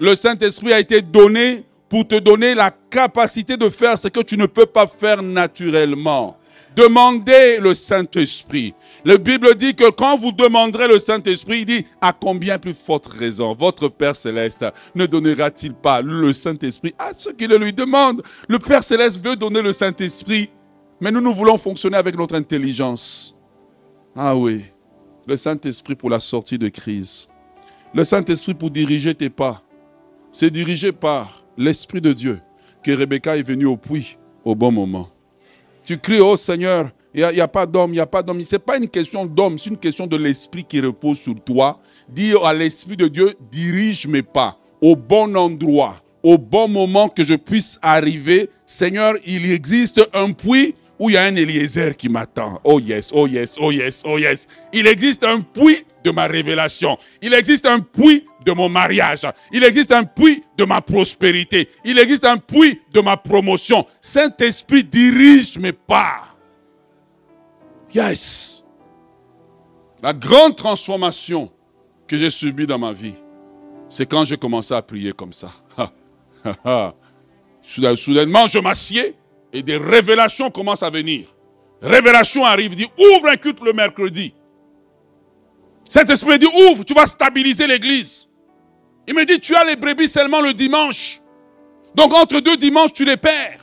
[0.00, 4.36] Le Saint-Esprit a été donné pour te donner la capacité de faire ce que tu
[4.36, 6.36] ne peux pas faire naturellement.
[6.76, 8.74] Demandez le Saint-Esprit.
[9.02, 13.06] La Bible dit que quand vous demanderez le Saint-Esprit, il dit à combien plus forte
[13.06, 18.22] raison votre Père céleste ne donnera-t-il pas le Saint-Esprit à ceux qui le lui demandent?
[18.46, 20.50] Le Père céleste veut donner le Saint-Esprit,
[21.00, 23.38] mais nous, nous voulons fonctionner avec notre intelligence.
[24.14, 24.66] Ah oui,
[25.26, 27.28] le Saint-Esprit pour la sortie de crise.
[27.94, 29.62] Le Saint-Esprit pour diriger tes pas.
[30.30, 32.40] C'est dirigé par l'Esprit de Dieu
[32.82, 35.08] que Rebecca est venue au puits au bon moment.
[35.84, 38.42] Tu cries, oh Seigneur, il n'y a, pas d'homme, il n'y a pas d'homme.
[38.44, 41.80] Ce n'est pas une question d'homme, c'est une question de l'esprit qui repose sur toi.
[42.08, 47.24] Dis à l'esprit de Dieu, dirige mes pas au bon endroit, au bon moment que
[47.24, 48.50] je puisse arriver.
[48.66, 52.60] Seigneur, il existe un puits où il y a un Eliezer qui m'attend.
[52.64, 54.46] Oh yes, oh yes, oh yes, oh yes.
[54.72, 56.96] Il existe un puits de ma révélation.
[57.20, 59.26] Il existe un puits de mon mariage.
[59.52, 61.68] Il existe un puits de ma prospérité.
[61.84, 63.84] Il existe un puits de ma promotion.
[64.00, 66.28] Saint-Esprit dirige mes pas.
[67.92, 68.64] Yes.
[70.00, 71.50] La grande transformation
[72.06, 73.14] que j'ai subie dans ma vie,
[73.88, 75.50] c'est quand j'ai commencé à prier comme ça.
[77.62, 79.14] Soudainement, je m'assieds
[79.52, 81.34] et des révélations commencent à venir.
[81.82, 84.34] Révélation arrive, dit ouvre un culte le mercredi.
[85.88, 88.28] Cet esprit dit ouvre, tu vas stabiliser l'église.
[89.06, 91.20] Il me dit tu as les brebis seulement le dimanche.
[91.94, 93.60] Donc entre deux dimanches, tu les perds.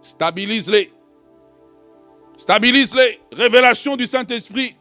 [0.00, 0.92] Stabilise-les.
[2.36, 3.20] Stabilise-les.
[3.32, 4.76] Révélation du Saint-Esprit.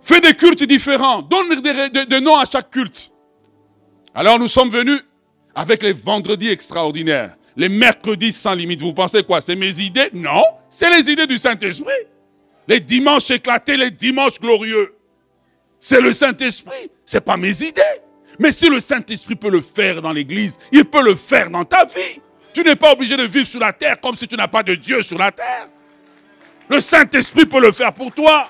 [0.00, 1.22] Fais des cultes différents.
[1.22, 3.10] Donne des, des noms à chaque culte.
[4.14, 5.00] Alors nous sommes venus
[5.54, 7.36] avec les vendredis extraordinaires.
[7.56, 8.80] Les mercredis sans limite.
[8.80, 9.40] Vous pensez quoi?
[9.40, 10.10] C'est mes idées?
[10.12, 11.90] Non, c'est les idées du Saint-Esprit.
[12.68, 14.94] Les dimanches éclatés, les dimanches glorieux.
[15.84, 17.82] C'est le Saint-Esprit, ce n'est pas mes idées.
[18.38, 21.84] Mais si le Saint-Esprit peut le faire dans l'église, il peut le faire dans ta
[21.84, 22.22] vie.
[22.54, 24.76] Tu n'es pas obligé de vivre sur la terre comme si tu n'as pas de
[24.76, 25.68] Dieu sur la terre.
[26.68, 28.48] Le Saint-Esprit peut le faire pour toi.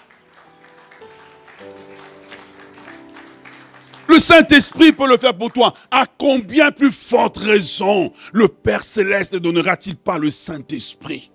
[4.09, 5.73] Le Saint-Esprit peut le faire pour toi.
[5.91, 11.33] À combien plus forte raison le Père céleste ne donnera-t-il pas le Saint-Esprit?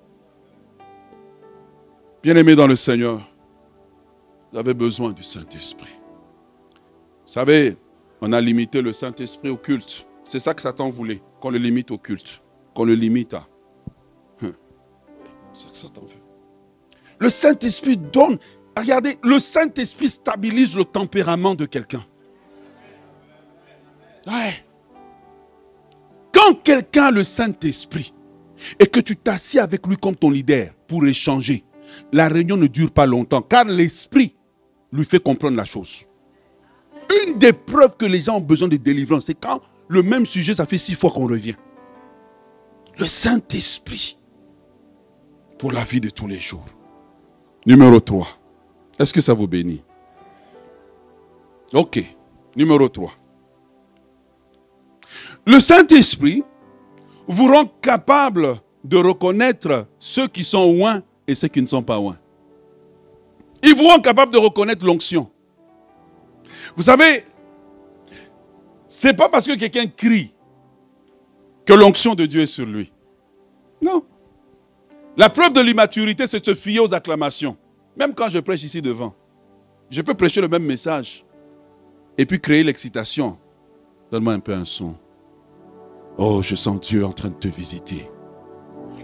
[2.21, 3.27] Bien-aimé dans le Seigneur,
[4.61, 5.99] vous besoin du Saint-Esprit.
[7.25, 7.77] Vous savez,
[8.21, 10.07] on a limité le Saint-Esprit au culte.
[10.23, 12.41] C'est ça que Satan voulait, qu'on le limite au culte,
[12.73, 13.47] qu'on le limite à.
[14.41, 14.51] Hein.
[15.53, 16.21] C'est ça que Satan veut.
[17.19, 18.37] Le Saint-Esprit donne,
[18.75, 22.05] regardez, le Saint-Esprit stabilise le tempérament de quelqu'un.
[24.27, 24.65] Ouais.
[26.31, 28.13] Quand quelqu'un a le Saint-Esprit
[28.79, 31.63] et que tu t'assieds avec lui comme ton leader pour échanger,
[32.11, 34.36] la réunion ne dure pas longtemps car l'Esprit
[34.91, 36.05] lui fait comprendre la chose.
[37.25, 40.53] Une des preuves que les gens ont besoin de délivrance, c'est quand le même sujet,
[40.53, 41.55] ça fait six fois qu'on revient.
[42.97, 44.17] Le Saint-Esprit
[45.57, 46.65] pour la vie de tous les jours.
[47.65, 48.27] Numéro 3.
[48.99, 49.83] Est-ce que ça vous bénit?
[51.73, 52.03] Ok.
[52.55, 53.11] Numéro 3.
[55.45, 56.43] Le Saint-Esprit
[57.27, 61.97] vous rend capable de reconnaître ceux qui sont loin et ceux qui ne sont pas
[61.97, 62.17] loin.
[63.63, 65.29] Il vous rend capable de reconnaître l'onction.
[66.75, 67.23] Vous savez,
[68.87, 70.33] c'est pas parce que quelqu'un crie
[71.65, 72.91] que l'onction de Dieu est sur lui.
[73.81, 74.03] Non.
[75.17, 77.57] La preuve de l'immaturité, c'est de se fier aux acclamations.
[77.97, 79.15] Même quand je prêche ici devant,
[79.89, 81.25] je peux prêcher le même message
[82.17, 83.37] et puis créer l'excitation.
[84.11, 84.95] Donne-moi un peu un son.
[86.17, 88.09] Oh, je sens Dieu en train de te visiter.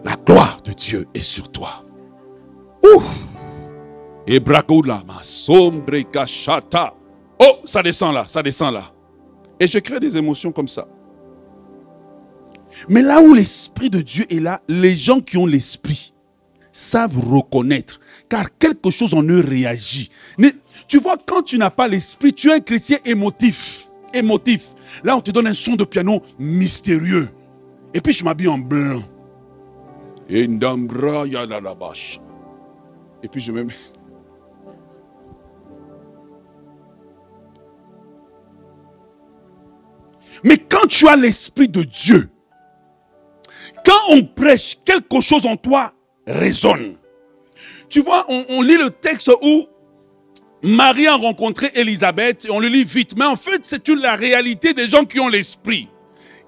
[0.04, 1.84] La gloire de Dieu est sur toi.
[2.84, 3.33] Ouf!
[4.28, 5.22] Et ma.
[7.40, 8.92] Oh, ça descend là, ça descend là.
[9.60, 10.88] Et je crée des émotions comme ça.
[12.90, 16.14] Mais là où l'Esprit de Dieu est là, les gens qui ont l'Esprit
[16.72, 18.00] savent reconnaître.
[18.30, 20.10] Car quelque chose en eux réagit.
[20.88, 23.90] Tu vois, quand tu n'as pas l'Esprit, tu es un chrétien émotif.
[24.14, 24.74] Émotif.
[25.04, 27.30] Là, on te donne un son de piano mystérieux.
[27.94, 29.02] Et puis, je m'habille en blanc.
[30.30, 30.48] Et
[33.28, 33.74] puis, je me mets.
[40.44, 42.30] Mais quand tu as l'Esprit de Dieu,
[43.86, 45.94] quand on prêche, quelque chose en toi
[46.26, 46.96] résonne.
[47.90, 49.68] Tu vois, on, lit le texte où
[50.64, 54.74] Marie a rencontré Élisabeth, et on le lit vite, mais en fait, c'est la réalité
[54.74, 55.90] des gens qui ont l'esprit.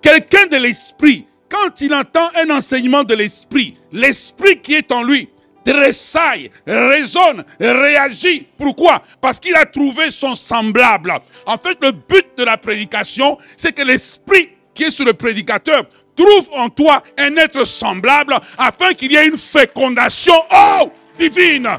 [0.01, 5.29] Quelqu'un de l'esprit, quand il entend un enseignement de l'esprit, l'esprit qui est en lui,
[5.66, 8.47] tressaille, résonne, réagit.
[8.57, 9.01] Pourquoi?
[9.20, 11.13] Parce qu'il a trouvé son semblable.
[11.45, 15.86] En fait, le but de la prédication, c'est que l'esprit qui est sur le prédicateur
[16.16, 21.70] trouve en toi un être semblable afin qu'il y ait une fécondation, oh, divine.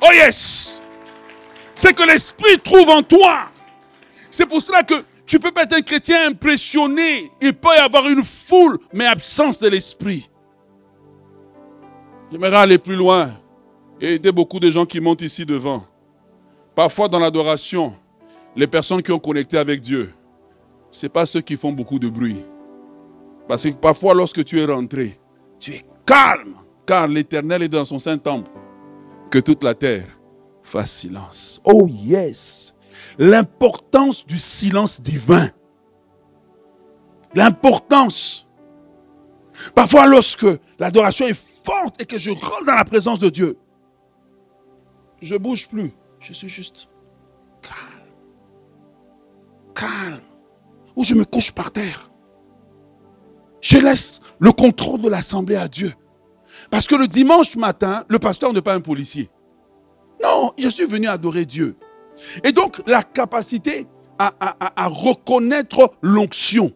[0.00, 0.80] Oh yes.
[1.74, 3.50] C'est que l'esprit trouve en toi.
[4.30, 4.94] C'est pour cela que
[5.26, 7.30] tu peux pas être un chrétien impressionné.
[7.40, 10.28] Il peut y avoir une foule, mais absence de l'esprit.
[12.38, 13.30] J'aimerais aller plus loin
[13.98, 15.82] et aider beaucoup de gens qui montent ici devant.
[16.74, 17.94] Parfois dans l'adoration,
[18.54, 20.12] les personnes qui ont connecté avec Dieu,
[20.90, 22.44] ce pas ceux qui font beaucoup de bruit.
[23.48, 25.18] Parce que parfois lorsque tu es rentré,
[25.58, 28.50] tu es calme, car l'Éternel est dans son Saint-Temple.
[29.30, 30.06] Que toute la terre
[30.62, 31.62] fasse silence.
[31.64, 32.74] Oh yes!
[33.16, 35.48] L'importance du silence divin.
[37.34, 38.45] L'importance.
[39.74, 40.46] Parfois lorsque
[40.78, 43.58] l'adoration est forte et que je rentre dans la présence de Dieu,
[45.20, 45.92] je ne bouge plus.
[46.20, 46.88] Je suis juste
[47.62, 47.78] calme.
[49.74, 50.20] Calme.
[50.94, 52.10] Ou je me couche par terre.
[53.60, 55.92] Je laisse le contrôle de l'assemblée à Dieu.
[56.70, 59.30] Parce que le dimanche matin, le pasteur n'est pas un policier.
[60.22, 61.76] Non, je suis venu adorer Dieu.
[62.44, 63.86] Et donc, la capacité
[64.18, 66.72] à, à reconnaître l'onction,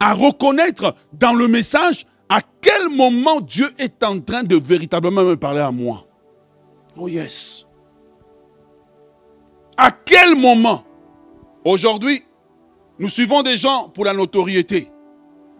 [0.00, 2.06] à reconnaître dans le message
[2.68, 6.04] quel moment Dieu est en train de véritablement me parler à moi?
[6.98, 7.66] Oh yes.
[9.74, 10.84] À quel moment?
[11.64, 12.22] Aujourd'hui,
[12.98, 14.90] nous suivons des gens pour la notoriété.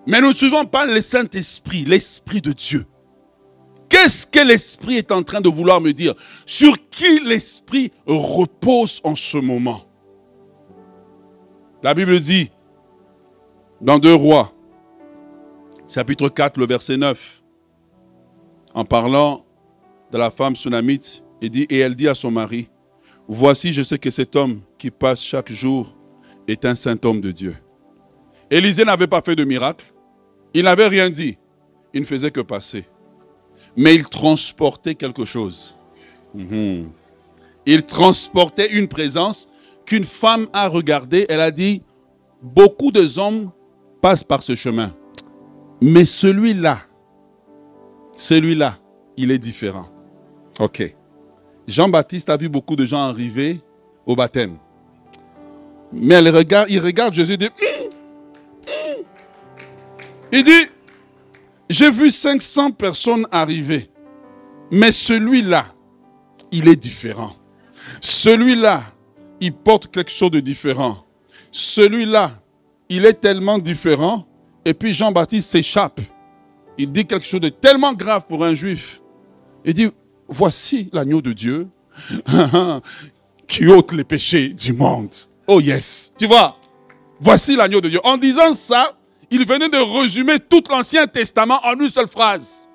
[0.06, 2.84] Mais nous ne suivons pas le Saint-Esprit, l'Esprit de Dieu.
[3.88, 6.14] Qu'est-ce que l'Esprit est en train de vouloir me dire?
[6.44, 9.80] Sur qui l'Esprit repose en ce moment?
[11.82, 12.50] La Bible dit,
[13.80, 14.52] dans deux rois,
[15.88, 17.42] chapitre 4, le verset 9,
[18.74, 19.44] en parlant
[20.12, 22.68] de la femme sunamite, il dit, et elle dit à son mari,
[23.26, 25.96] voici, je sais que cet homme qui passe chaque jour
[26.46, 27.56] est un saint homme de Dieu.
[28.50, 29.92] Élisée n'avait pas fait de miracle,
[30.52, 31.38] il n'avait rien dit,
[31.94, 32.84] il ne faisait que passer.
[33.76, 35.76] Mais il transportait quelque chose.
[36.34, 36.90] Mhm.
[37.64, 39.48] Il transportait une présence
[39.86, 41.82] qu'une femme a regardée, elle a dit,
[42.42, 43.50] beaucoup de hommes
[44.00, 44.92] passent par ce chemin.
[45.80, 46.80] Mais celui-là,
[48.16, 48.78] celui-là,
[49.16, 49.88] il est différent.
[50.58, 50.94] Ok.
[51.66, 53.60] Jean-Baptiste a vu beaucoup de gens arriver
[54.06, 54.56] au baptême.
[55.92, 56.20] Mais
[56.68, 57.50] il regarde Jésus et dit,
[60.32, 60.66] il dit,
[61.68, 63.90] j'ai vu 500 personnes arriver.
[64.70, 65.66] Mais celui-là,
[66.50, 67.34] il est différent.
[68.00, 68.82] Celui-là,
[69.40, 71.04] il porte quelque chose de différent.
[71.50, 72.30] Celui-là,
[72.88, 74.27] il est tellement différent
[74.68, 76.00] et puis Jean-Baptiste s'échappe.
[76.76, 79.00] Il dit quelque chose de tellement grave pour un juif.
[79.64, 79.88] Il dit,
[80.28, 81.68] voici l'agneau de Dieu
[83.48, 85.14] qui ôte les péchés du monde.
[85.46, 86.12] Oh yes.
[86.18, 86.58] Tu vois,
[87.20, 88.00] Voici l'agneau de Dieu.
[88.04, 88.92] En disant ça,
[89.30, 92.68] il venait de résumer tout l'Ancien Testament en une seule phrase.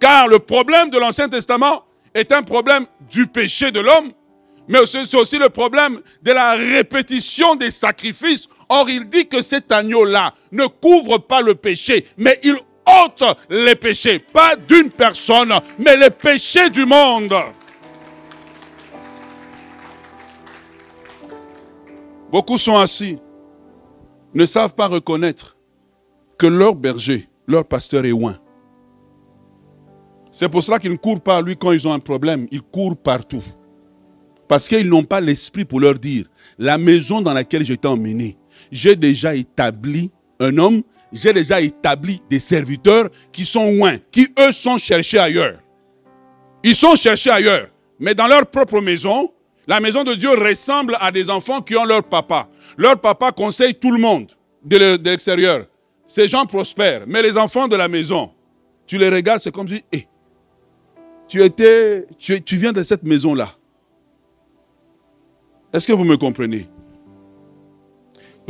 [0.00, 4.12] Car le problème de l'Ancien Testament est un problème du péché de l'homme,
[4.66, 8.48] mais c'est aussi le problème de la répétition des sacrifices.
[8.72, 13.74] Or, il dit que cet agneau-là ne couvre pas le péché, mais il ôte les
[13.74, 17.34] péchés, pas d'une personne, mais les péchés du monde.
[22.30, 23.18] Beaucoup sont assis,
[24.34, 25.56] ne savent pas reconnaître
[26.38, 28.38] que leur berger, leur pasteur est loin.
[30.30, 32.62] C'est pour cela qu'ils ne courent pas à lui quand ils ont un problème, ils
[32.62, 33.42] courent partout.
[34.46, 38.36] Parce qu'ils n'ont pas l'esprit pour leur dire, la maison dans laquelle j'étais emmené,
[38.70, 44.52] j'ai déjà établi un homme, j'ai déjà établi des serviteurs qui sont loin, qui eux
[44.52, 45.58] sont cherchés ailleurs.
[46.62, 47.68] Ils sont cherchés ailleurs.
[47.98, 49.32] Mais dans leur propre maison,
[49.66, 52.48] la maison de Dieu ressemble à des enfants qui ont leur papa.
[52.76, 54.30] Leur papa conseille tout le monde
[54.64, 55.66] de l'extérieur.
[56.06, 58.30] Ces gens prospèrent, mais les enfants de la maison,
[58.86, 60.06] tu les regardes, c'est comme si, eh,
[61.28, 63.54] tu, étais, tu, tu viens de cette maison-là.
[65.72, 66.68] Est-ce que vous me comprenez?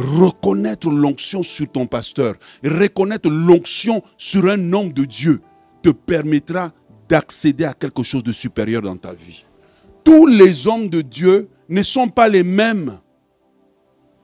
[0.00, 2.34] Reconnaître l'onction sur ton pasteur,
[2.64, 5.40] reconnaître l'onction sur un homme de Dieu
[5.82, 6.72] te permettra
[7.08, 9.44] d'accéder à quelque chose de supérieur dans ta vie.
[10.04, 12.98] Tous les hommes de Dieu ne sont pas les mêmes.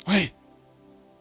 [0.08, 0.32] Oui.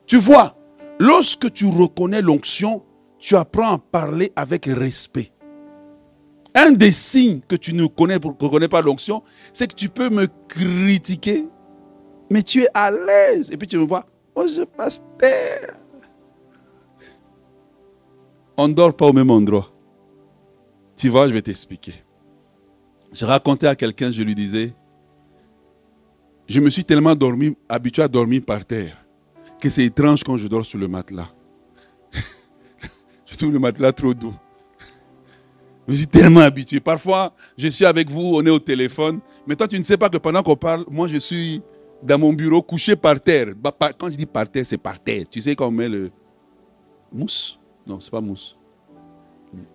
[0.05, 0.55] Tu vois,
[0.99, 2.83] Lorsque tu reconnais l'onction,
[3.19, 5.31] tu apprends à parler avec respect.
[6.53, 10.27] Un des signes que tu ne connais, connais pas l'onction, c'est que tu peux me
[10.47, 11.47] critiquer,
[12.31, 13.51] mais tu es à l'aise.
[13.51, 15.75] Et puis tu me vois, oh je pasteur.
[18.57, 19.71] On ne dort pas au même endroit.
[20.95, 21.93] Tu vois, je vais t'expliquer.
[23.11, 24.73] Je racontais à quelqu'un, je lui disais,
[26.47, 27.13] je me suis tellement
[27.69, 29.05] habitué à dormir par terre
[29.59, 31.29] que c'est étrange quand je dors sur le matelas.
[33.25, 34.33] je trouve le matelas trop doux.
[35.87, 36.79] Je suis tellement habitué.
[36.79, 40.09] Parfois, je suis avec vous, on est au téléphone, mais toi, tu ne sais pas
[40.09, 41.61] que pendant qu'on parle, moi, je suis
[42.03, 43.53] dans mon bureau, couché par terre.
[43.55, 45.25] Bah, quand je dis par terre, c'est par terre.
[45.29, 46.11] Tu sais qu'on met le
[47.11, 47.59] mousse?
[47.85, 48.57] Non, c'est pas mousse.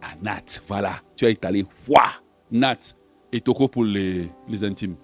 [0.03, 1.01] Ah, nat, voilà.
[1.17, 1.65] Tu as étalé.
[1.89, 2.13] Ouah,
[2.51, 2.95] nat.
[3.33, 4.31] Et toko pour les,
[4.63, 4.97] intimes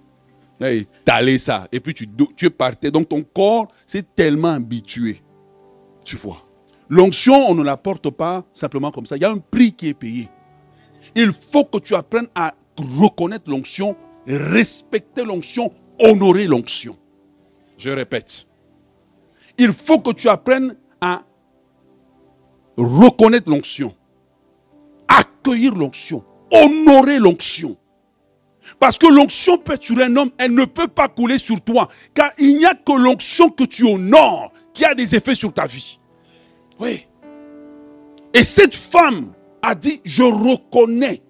[1.04, 1.68] t'allais ça.
[1.72, 2.90] Et puis tu, tu es parti.
[2.90, 5.22] Donc ton corps s'est tellement habitué.
[6.04, 6.38] Tu vois.
[6.88, 9.16] L'onction, on ne la porte pas simplement comme ça.
[9.16, 10.28] Il y a un prix qui est payé.
[11.14, 13.96] Il faut que tu apprennes à reconnaître l'onction,
[14.26, 16.96] respecter l'onction, honorer l'onction.
[17.78, 18.46] Je répète.
[19.58, 21.22] Il faut que tu apprennes à
[22.76, 23.94] reconnaître l'onction,
[25.08, 27.76] accueillir l'onction, honorer l'onction.
[28.78, 31.88] Parce que l'onction peut sur un homme, elle ne peut pas couler sur toi.
[32.12, 35.66] Car il n'y a que l'onction que tu honores qui a des effets sur ta
[35.66, 36.00] vie.
[36.80, 37.06] Oui.
[38.34, 41.22] Et cette femme a dit, je reconnais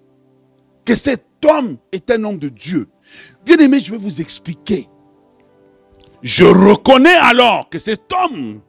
[0.83, 2.89] que cet homme est un homme de Dieu.
[3.45, 4.89] Bien aimé, je vais vous expliquer.
[6.21, 8.61] Je reconnais alors que cet homme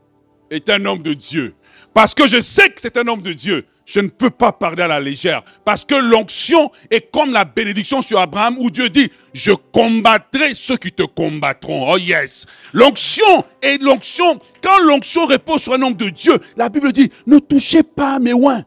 [0.51, 1.55] est un homme de Dieu.
[1.94, 4.82] Parce que je sais que c'est un homme de Dieu je ne peux pas parler
[4.82, 5.42] à la légère.
[5.64, 10.76] Parce que l'onction est comme la bénédiction sur Abraham où Dieu dit, je combattrai ceux
[10.76, 11.90] qui te combattront.
[11.90, 12.44] Oh yes.
[12.74, 14.38] L'onction est l'onction.
[14.62, 18.34] Quand l'onction repose sur un homme de Dieu, la Bible dit, ne touchez pas mes
[18.34, 18.62] oins.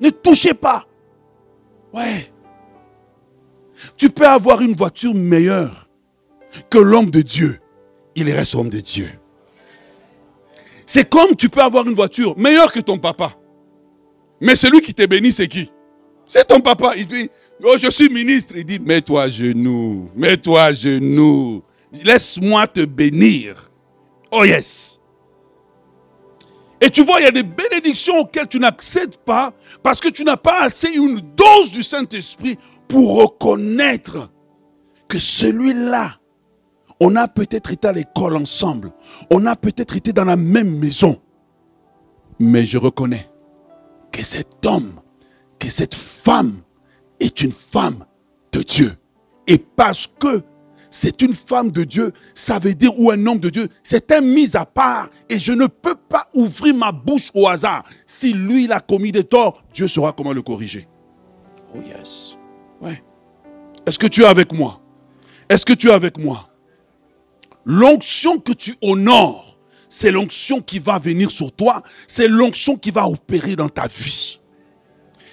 [0.00, 0.86] Ne touchez pas.
[1.92, 2.32] Ouais.
[3.98, 5.90] Tu peux avoir une voiture meilleure
[6.70, 7.60] que l'homme de Dieu.
[8.14, 9.10] Il reste homme de Dieu.
[10.86, 13.32] C'est comme tu peux avoir une voiture meilleure que ton papa.
[14.40, 15.70] Mais celui qui te bénit, c'est qui?
[16.26, 16.94] C'est ton papa.
[16.96, 17.30] Il dit,
[17.62, 18.54] oh, je suis ministre.
[18.56, 21.62] Il dit, mets-toi à genoux, mets-toi à genoux.
[22.04, 23.70] Laisse-moi te bénir.
[24.30, 25.00] Oh yes.
[26.80, 30.24] Et tu vois, il y a des bénédictions auxquelles tu n'accèdes pas parce que tu
[30.24, 32.58] n'as pas assez une dose du Saint-Esprit
[32.88, 34.30] pour reconnaître
[35.08, 36.18] que celui-là,
[37.00, 38.92] on a peut-être été à l'école ensemble,
[39.30, 41.20] on a peut-être été dans la même maison,
[42.38, 43.28] mais je reconnais
[44.12, 44.92] que cet homme,
[45.58, 46.60] que cette femme
[47.20, 48.04] est une femme
[48.52, 48.92] de Dieu.
[49.46, 50.42] Et parce que
[50.90, 54.20] c'est une femme de Dieu, ça veut dire, ou un homme de Dieu, c'est un
[54.20, 55.10] mis à part.
[55.28, 57.82] Et je ne peux pas ouvrir ma bouche au hasard.
[58.06, 60.86] Si lui, il a commis des torts, Dieu saura comment le corriger.
[61.74, 62.36] Oh yes.
[62.80, 63.02] Ouais.
[63.86, 64.80] Est-ce que tu es avec moi?
[65.48, 66.48] Est-ce que tu es avec moi?
[67.64, 69.54] L'onction que tu honores
[69.94, 74.40] c'est l'onction qui va venir sur toi, c'est l'onction qui va opérer dans ta vie.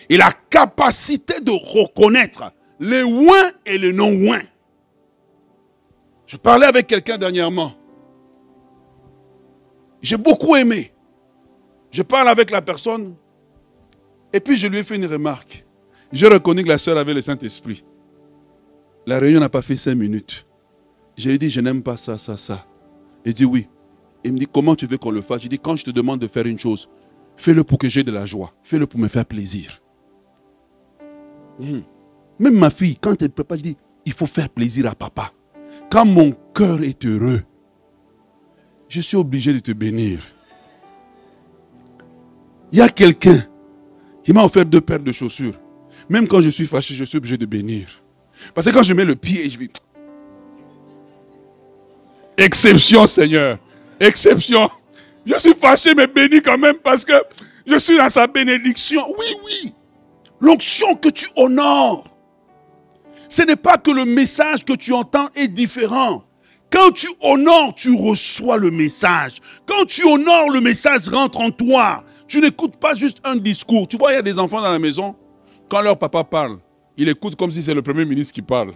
[0.07, 4.43] Et la capacité de reconnaître les ouins et les non-ouins.
[6.27, 7.73] Je parlais avec quelqu'un dernièrement.
[9.99, 10.93] J'ai beaucoup aimé.
[11.89, 13.15] Je parle avec la personne
[14.31, 15.65] et puis je lui ai fait une remarque.
[16.11, 17.83] J'ai reconnu que la soeur avait le Saint-Esprit.
[19.07, 20.45] La réunion n'a pas fait cinq minutes.
[21.17, 22.65] Je lui ai je n'aime pas ça, ça, ça.
[23.25, 23.67] Il dit oui.
[24.23, 25.41] Il me dit, comment tu veux qu'on le fasse?
[25.41, 26.89] Je dis, quand je te demande de faire une chose,
[27.37, 28.53] fais-le pour que j'ai de la joie.
[28.63, 29.79] Fais-le pour me faire plaisir.
[31.59, 31.79] Hmm.
[32.39, 35.31] Même ma fille, quand elle prépare, je dis, il faut faire plaisir à papa.
[35.89, 37.41] Quand mon cœur est heureux,
[38.87, 40.19] je suis obligé de te bénir.
[42.71, 43.43] Il y a quelqu'un
[44.23, 45.59] qui m'a offert deux paires de chaussures.
[46.09, 47.87] Même quand je suis fâché, je suis obligé de bénir.
[48.53, 49.69] Parce que quand je mets le pied, je vis.
[52.41, 53.59] Exception, Seigneur.
[53.99, 54.67] Exception.
[55.27, 57.13] Je suis fâché, mais béni quand même parce que
[57.67, 59.03] je suis dans sa bénédiction.
[59.09, 59.73] Oui, oui.
[60.39, 62.03] L'onction que tu honores.
[63.29, 66.23] Ce n'est pas que le message que tu entends est différent.
[66.71, 69.33] Quand tu honores, tu reçois le message.
[69.67, 72.03] Quand tu honores, le message rentre en toi.
[72.27, 73.87] Tu n'écoutes pas juste un discours.
[73.87, 75.15] Tu vois, il y a des enfants dans la maison.
[75.69, 76.57] Quand leur papa parle,
[76.97, 78.73] ils écoutent comme si c'est le premier ministre qui parle.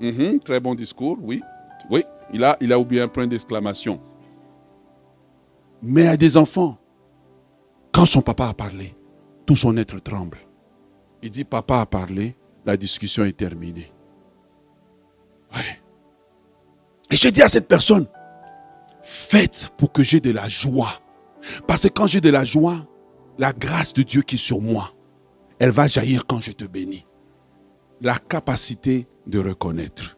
[0.00, 1.42] Mhm, très bon discours, oui.
[1.90, 4.00] Oui, il a, il a oublié un point d'exclamation.
[5.82, 6.78] Mais a des enfants,
[7.92, 8.94] quand son papa a parlé,
[9.46, 10.38] tout son être tremble.
[11.22, 13.92] Il dit, papa a parlé, la discussion est terminée.
[17.10, 18.06] Et je dis à cette personne,
[19.02, 21.00] faites pour que j'ai de la joie.
[21.66, 22.86] Parce que quand j'ai de la joie,
[23.38, 24.94] la grâce de Dieu qui est sur moi,
[25.58, 27.06] elle va jaillir quand je te bénis.
[28.00, 30.16] La capacité de reconnaître.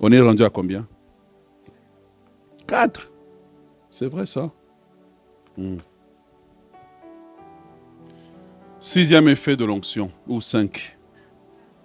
[0.00, 0.88] On est rendu à combien?
[2.72, 3.12] Quatre.
[3.90, 4.50] C'est vrai ça
[5.58, 5.76] hmm.
[8.80, 10.96] Sixième effet de l'onction, ou cinq.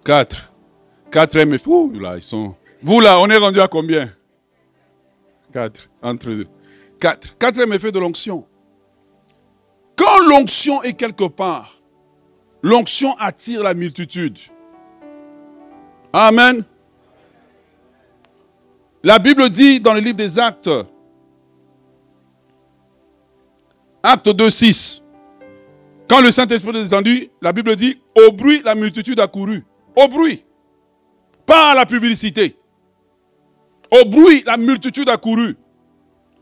[0.02, 0.50] Quatre.
[1.10, 1.68] Quatrième effet.
[1.68, 2.54] Ouh, là, ils sont.
[2.82, 4.10] Vous là, on est rendu à combien?
[5.52, 5.90] Quatre.
[6.00, 6.48] Entre deux.
[6.98, 7.36] Quatre.
[7.36, 8.46] Quatrième effet de l'onction.
[9.94, 11.82] Quand l'onction est quelque part,
[12.62, 14.38] l'onction attire la multitude.
[16.14, 16.64] Amen.
[19.02, 20.70] La Bible dit dans le livre des Actes,
[24.02, 25.02] Acte 2, 6,
[26.08, 29.64] quand le Saint-Esprit est descendu, la Bible dit, au bruit, la multitude a couru.
[29.96, 30.44] Au bruit.
[31.44, 32.56] Pas à la publicité.
[33.90, 35.56] Au bruit, la multitude a couru.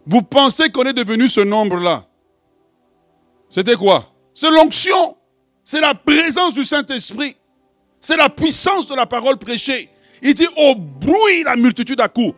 [0.06, 2.06] Vous pensez qu'on est devenu ce nombre-là
[3.48, 4.12] c'était quoi?
[4.34, 5.16] C'est l'onction.
[5.64, 7.36] C'est la présence du Saint-Esprit.
[8.00, 9.88] C'est la puissance de la parole prêchée.
[10.22, 12.34] Il dit au bruit la multitude à coups.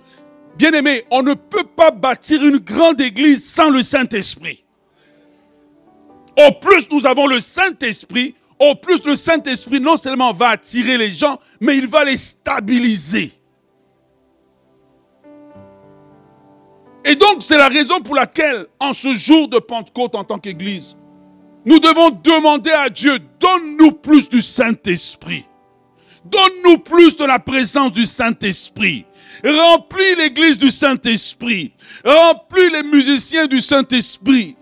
[0.57, 4.65] Bien aimé, on ne peut pas bâtir une grande église sans le Saint-Esprit.
[6.37, 11.13] Au plus nous avons le Saint-Esprit, au plus le Saint-Esprit non seulement va attirer les
[11.13, 13.33] gens, mais il va les stabiliser.
[17.05, 20.97] Et donc, c'est la raison pour laquelle, en ce jour de Pentecôte en tant qu'Église,
[21.65, 25.48] nous devons demander à Dieu, donne-nous plus du Saint-Esprit.
[26.25, 29.05] Donne-nous plus de la présence du Saint-Esprit.
[29.45, 31.73] Remplis l'Église du Saint-Esprit.
[32.05, 34.57] Remplis les musiciens du Saint-Esprit.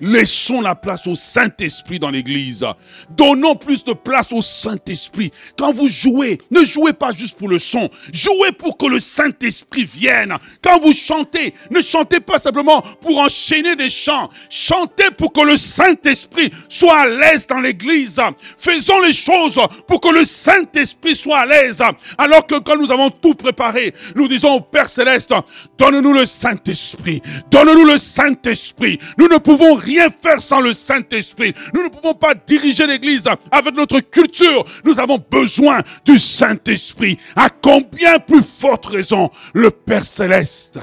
[0.00, 2.64] Laissons la place au Saint-Esprit dans l'église.
[3.10, 5.30] Donnons plus de place au Saint-Esprit.
[5.58, 7.90] Quand vous jouez, ne jouez pas juste pour le son.
[8.12, 10.36] Jouez pour que le Saint-Esprit vienne.
[10.62, 14.30] Quand vous chantez, ne chantez pas simplement pour enchaîner des chants.
[14.48, 18.20] Chantez pour que le Saint-Esprit soit à l'aise dans l'église.
[18.58, 21.82] Faisons les choses pour que le Saint-Esprit soit à l'aise.
[22.16, 25.34] Alors que quand nous avons tout préparé, nous disons au Père Céleste,
[25.76, 27.20] donne-nous le Saint-Esprit.
[27.50, 28.98] Donne-nous le Saint-Esprit.
[29.18, 31.52] Nous ne pouvons rien rien faire sans le Saint-Esprit.
[31.74, 34.64] Nous ne pouvons pas diriger l'Église avec notre culture.
[34.84, 37.18] Nous avons besoin du Saint-Esprit.
[37.36, 40.78] À combien plus forte raison le Père céleste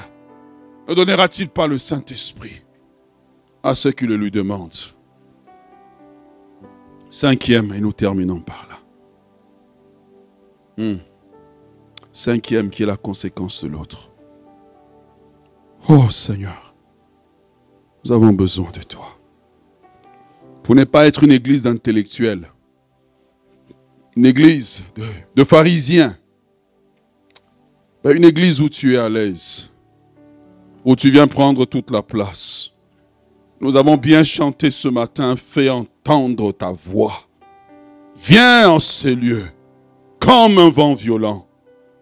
[0.88, 2.62] ne donnera-t-il pas le Saint-Esprit
[3.62, 4.72] à ceux qui le lui demandent?
[7.10, 10.84] Cinquième, et nous terminons par là.
[10.84, 11.00] Hmm.
[12.14, 14.12] Cinquième qui est la conséquence de l'autre.
[15.90, 16.67] Oh Seigneur,
[18.08, 19.18] nous avons besoin de toi.
[20.64, 22.50] Pour ne pas être une église d'intellectuels,
[24.16, 24.82] une église
[25.36, 26.18] de, pharisiens,
[28.06, 29.72] une église où tu es à l'aise,
[30.86, 32.72] où tu viens prendre toute la place.
[33.60, 37.28] Nous avons bien chanté ce matin, fais entendre ta voix.
[38.16, 39.48] Viens en ces lieux,
[40.20, 41.46] comme un vent violent.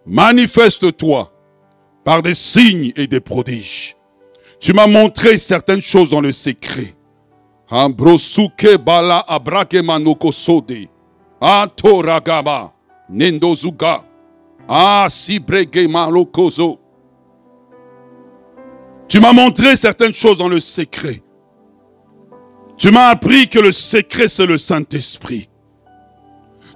[0.06, 1.32] Manifeste-toi
[2.04, 3.95] par des signes et des prodiges.
[4.66, 6.96] Tu m'as montré certaines choses dans le secret.
[7.70, 9.24] Ambrosuke bala.
[9.28, 9.38] Ah.
[19.08, 21.22] Tu m'as montré certaines choses dans le secret.
[22.76, 25.48] Tu m'as appris que le secret, c'est le Saint-Esprit.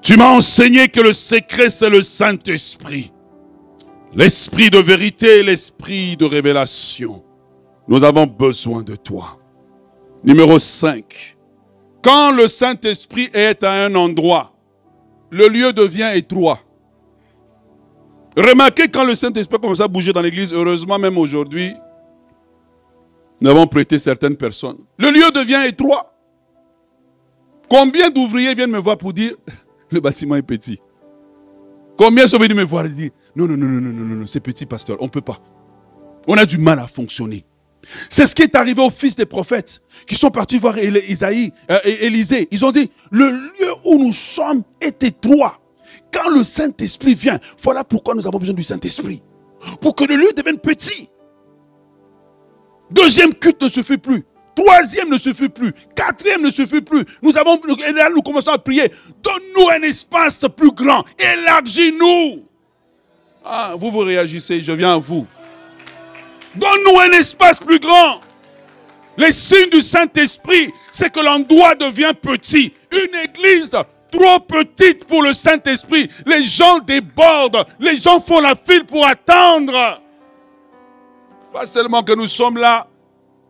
[0.00, 3.10] Tu m'as enseigné que le secret, c'est le Saint-Esprit.
[4.14, 7.24] L'esprit de vérité, l'esprit de révélation.
[7.90, 9.36] Nous avons besoin de toi.
[10.22, 11.36] Numéro 5.
[12.02, 14.54] Quand le Saint-Esprit est à un endroit,
[15.30, 16.60] le lieu devient étroit.
[18.36, 21.74] Remarquez quand le Saint-Esprit commence à bouger dans l'église, heureusement même aujourd'hui,
[23.40, 24.78] nous avons prêté certaines personnes.
[24.96, 26.14] Le lieu devient étroit.
[27.68, 29.34] Combien d'ouvriers viennent me voir pour dire
[29.90, 30.78] le bâtiment est petit?
[31.98, 34.40] Combien sont venus me voir et dire non, non, non, non, non, non, non, c'est
[34.40, 35.38] petit, pasteur, on ne peut pas.
[36.28, 37.44] On a du mal à fonctionner.
[38.08, 41.78] C'est ce qui est arrivé aux fils des prophètes qui sont partis voir Isaïe, euh,
[41.84, 42.48] Élisée.
[42.50, 45.60] Ils ont dit, le lieu où nous sommes est étroit.
[46.12, 49.22] Quand le Saint-Esprit vient, voilà pourquoi nous avons besoin du Saint-Esprit.
[49.80, 51.08] Pour que le lieu devienne petit.
[52.90, 54.24] Deuxième culte ne suffit plus.
[54.54, 55.72] Troisième ne suffit plus.
[55.94, 57.04] Quatrième ne suffit plus.
[57.22, 58.90] Nous avons, et là, nous commençons à prier.
[59.22, 61.04] Donne-nous un espace plus grand.
[61.18, 62.44] Élargis-nous.
[63.44, 65.26] Ah, vous vous réagissez, je viens à vous.
[66.54, 68.20] Donne-nous un espace plus grand.
[69.16, 72.72] Les signes du Saint-Esprit, c'est que l'endroit devient petit.
[72.92, 73.76] Une église
[74.10, 76.08] trop petite pour le Saint-Esprit.
[76.26, 77.64] Les gens débordent.
[77.78, 80.00] Les gens font la file pour attendre.
[81.52, 82.86] Pas seulement que nous sommes là,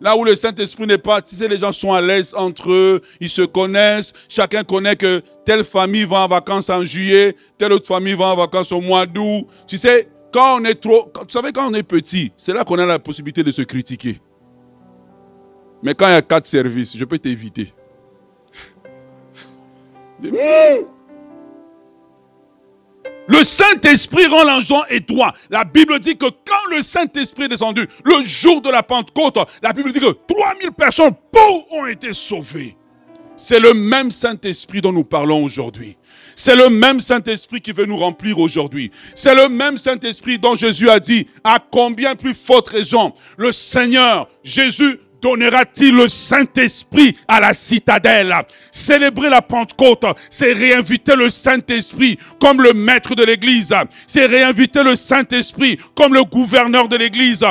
[0.01, 1.21] là où le Saint-Esprit n'est pas.
[1.23, 4.13] Tu sais, les gens sont à l'aise entre eux, ils se connaissent.
[4.29, 8.37] Chacun connaît que telle famille va en vacances en juillet, telle autre famille va en
[8.37, 9.47] vacances au mois d'août.
[9.67, 12.79] Tu sais, quand on est trop, tu savez, quand on est petit, c'est là qu'on
[12.79, 14.21] a la possibilité de se critiquer.
[15.83, 17.73] Mais quand il y a quatre services, je peux t'éviter.
[23.31, 25.33] Le Saint-Esprit rend l'enjeu étroit.
[25.51, 29.73] La Bible dit que quand le Saint-Esprit est descendu, le jour de la Pentecôte, la
[29.73, 32.77] Bible dit que 3000 personnes pauvres ont été sauvées.
[33.37, 35.97] C'est le même Saint-Esprit dont nous parlons aujourd'hui.
[36.41, 38.91] C'est le même Saint-Esprit qui veut nous remplir aujourd'hui.
[39.15, 44.27] C'est le même Saint-Esprit dont Jésus a dit, à combien plus forte raison, le Seigneur
[44.43, 48.35] Jésus donnera-t-il le Saint-Esprit à la citadelle?
[48.73, 53.75] Célébrer la Pentecôte, c'est réinviter le Saint-Esprit comme le maître de l'Église.
[54.07, 57.45] C'est réinviter le Saint-Esprit comme le gouverneur de l'Église.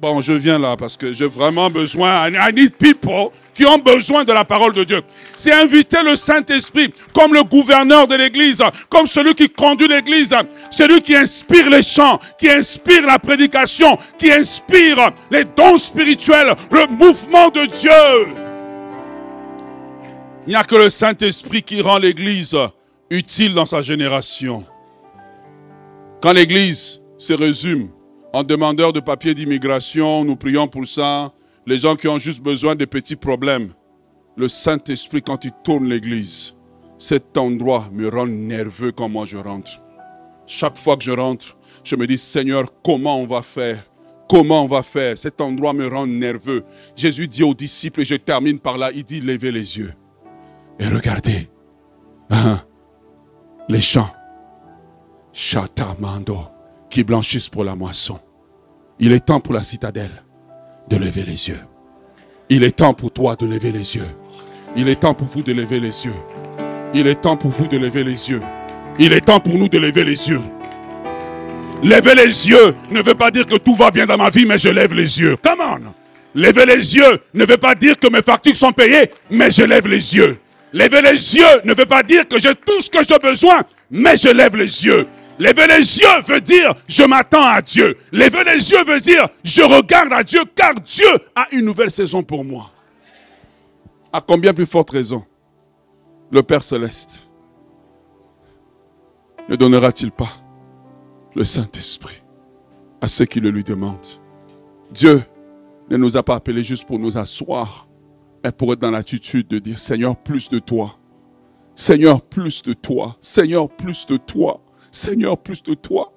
[0.00, 2.30] Bon, je viens là parce que j'ai vraiment besoin.
[2.30, 5.02] I need people qui ont besoin de la parole de Dieu.
[5.36, 10.34] C'est inviter le Saint-Esprit comme le gouverneur de l'Église, comme celui qui conduit l'Église,
[10.70, 16.86] celui qui inspire les chants, qui inspire la prédication, qui inspire les dons spirituels, le
[16.86, 18.34] mouvement de Dieu.
[20.46, 22.56] Il n'y a que le Saint-Esprit qui rend l'Église
[23.10, 24.64] utile dans sa génération.
[26.22, 27.90] Quand l'Église se résume
[28.32, 31.32] en demandeur de papier d'immigration, nous prions pour ça.
[31.66, 33.70] Les gens qui ont juste besoin de petits problèmes.
[34.36, 36.56] Le Saint-Esprit, quand il tourne l'église,
[36.98, 39.82] cet endroit me rend nerveux quand moi je rentre.
[40.46, 43.84] Chaque fois que je rentre, je me dis, Seigneur, comment on va faire?
[44.28, 45.18] Comment on va faire?
[45.18, 46.64] Cet endroit me rend nerveux.
[46.96, 49.92] Jésus dit aux disciples, et je termine par là, il dit, levez les yeux
[50.80, 51.48] et regardez.
[52.30, 52.60] Hein,
[53.68, 54.10] les champs.
[55.32, 56.48] Chatamando
[56.90, 58.18] qui blanchissent pour la moisson.
[58.98, 60.22] Il est temps pour la citadelle
[60.88, 61.60] de lever les yeux.
[62.50, 64.08] Il est temps pour toi de lever les yeux.
[64.76, 66.12] Il est temps pour vous de lever les yeux.
[66.92, 68.42] Il est temps pour vous de lever les yeux.
[68.98, 70.40] Il est temps pour nous de lever les yeux.
[71.82, 74.58] Lever les yeux ne veut pas dire que tout va bien dans ma vie, mais
[74.58, 75.36] je lève les yeux.
[75.42, 75.94] Come on.
[76.34, 79.86] Lever les yeux ne veut pas dire que mes factures sont payées, mais je lève
[79.86, 80.38] les yeux.
[80.72, 84.16] Lever les yeux ne veut pas dire que j'ai tout ce que j'ai besoin, mais
[84.16, 85.06] je lève les yeux.
[85.40, 87.96] Lever les yeux veut dire je m'attends à Dieu.
[88.12, 92.22] Lever les yeux veut dire je regarde à Dieu car Dieu a une nouvelle saison
[92.22, 92.70] pour moi.
[94.12, 95.24] À combien plus forte raison
[96.30, 97.30] le Père céleste
[99.48, 100.28] ne donnera-t-il pas
[101.34, 102.22] le Saint-Esprit
[103.00, 104.20] à ceux qui le lui demandent?
[104.90, 105.22] Dieu
[105.88, 107.88] ne nous a pas appelés juste pour nous asseoir,
[108.44, 110.98] mais pour être dans l'attitude de dire Seigneur, plus de toi.
[111.74, 113.16] Seigneur, plus de toi.
[113.20, 114.60] Seigneur, plus de toi.
[114.90, 116.12] Seigneur, plus de toi.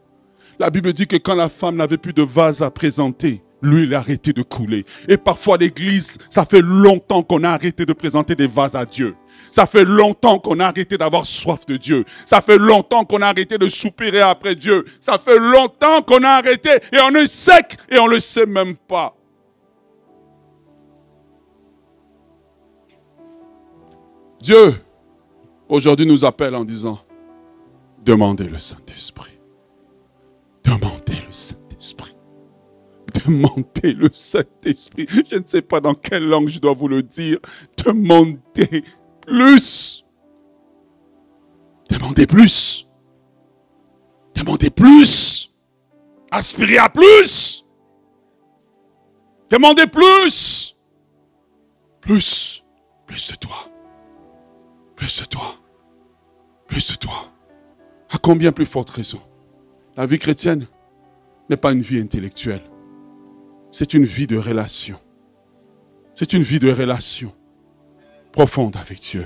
[0.59, 3.95] La Bible dit que quand la femme n'avait plus de vase à présenter, lui, il
[3.95, 4.85] a arrêté de couler.
[5.07, 9.15] Et parfois, l'église, ça fait longtemps qu'on a arrêté de présenter des vases à Dieu.
[9.51, 12.03] Ça fait longtemps qu'on a arrêté d'avoir soif de Dieu.
[12.25, 14.83] Ça fait longtemps qu'on a arrêté de soupirer après Dieu.
[14.99, 18.45] Ça fait longtemps qu'on a arrêté et on est sec et on ne le sait
[18.45, 19.15] même pas.
[24.41, 24.75] Dieu,
[25.69, 26.99] aujourd'hui, nous appelle en disant,
[28.03, 29.39] Demandez le Saint-Esprit.
[30.63, 32.15] Demandez le Saint-Esprit.
[33.25, 35.07] Demandez le Saint-Esprit.
[35.07, 37.39] Je ne sais pas dans quelle langue je dois vous le dire.
[37.77, 38.83] Demandez
[39.21, 40.03] plus.
[41.89, 42.89] Demandez plus.
[44.35, 45.53] Demandez plus.
[46.29, 47.65] Aspirez à plus.
[49.49, 50.75] Demandez plus.
[52.01, 52.65] Plus.
[53.07, 53.55] Plus de toi.
[54.97, 55.55] Plus de toi.
[56.67, 57.32] Plus de toi.
[58.13, 59.19] À combien plus forte raison
[59.97, 60.67] La vie chrétienne
[61.49, 62.61] n'est pas une vie intellectuelle.
[63.71, 64.99] C'est une vie de relation.
[66.13, 67.33] C'est une vie de relation
[68.31, 69.25] profonde avec Dieu.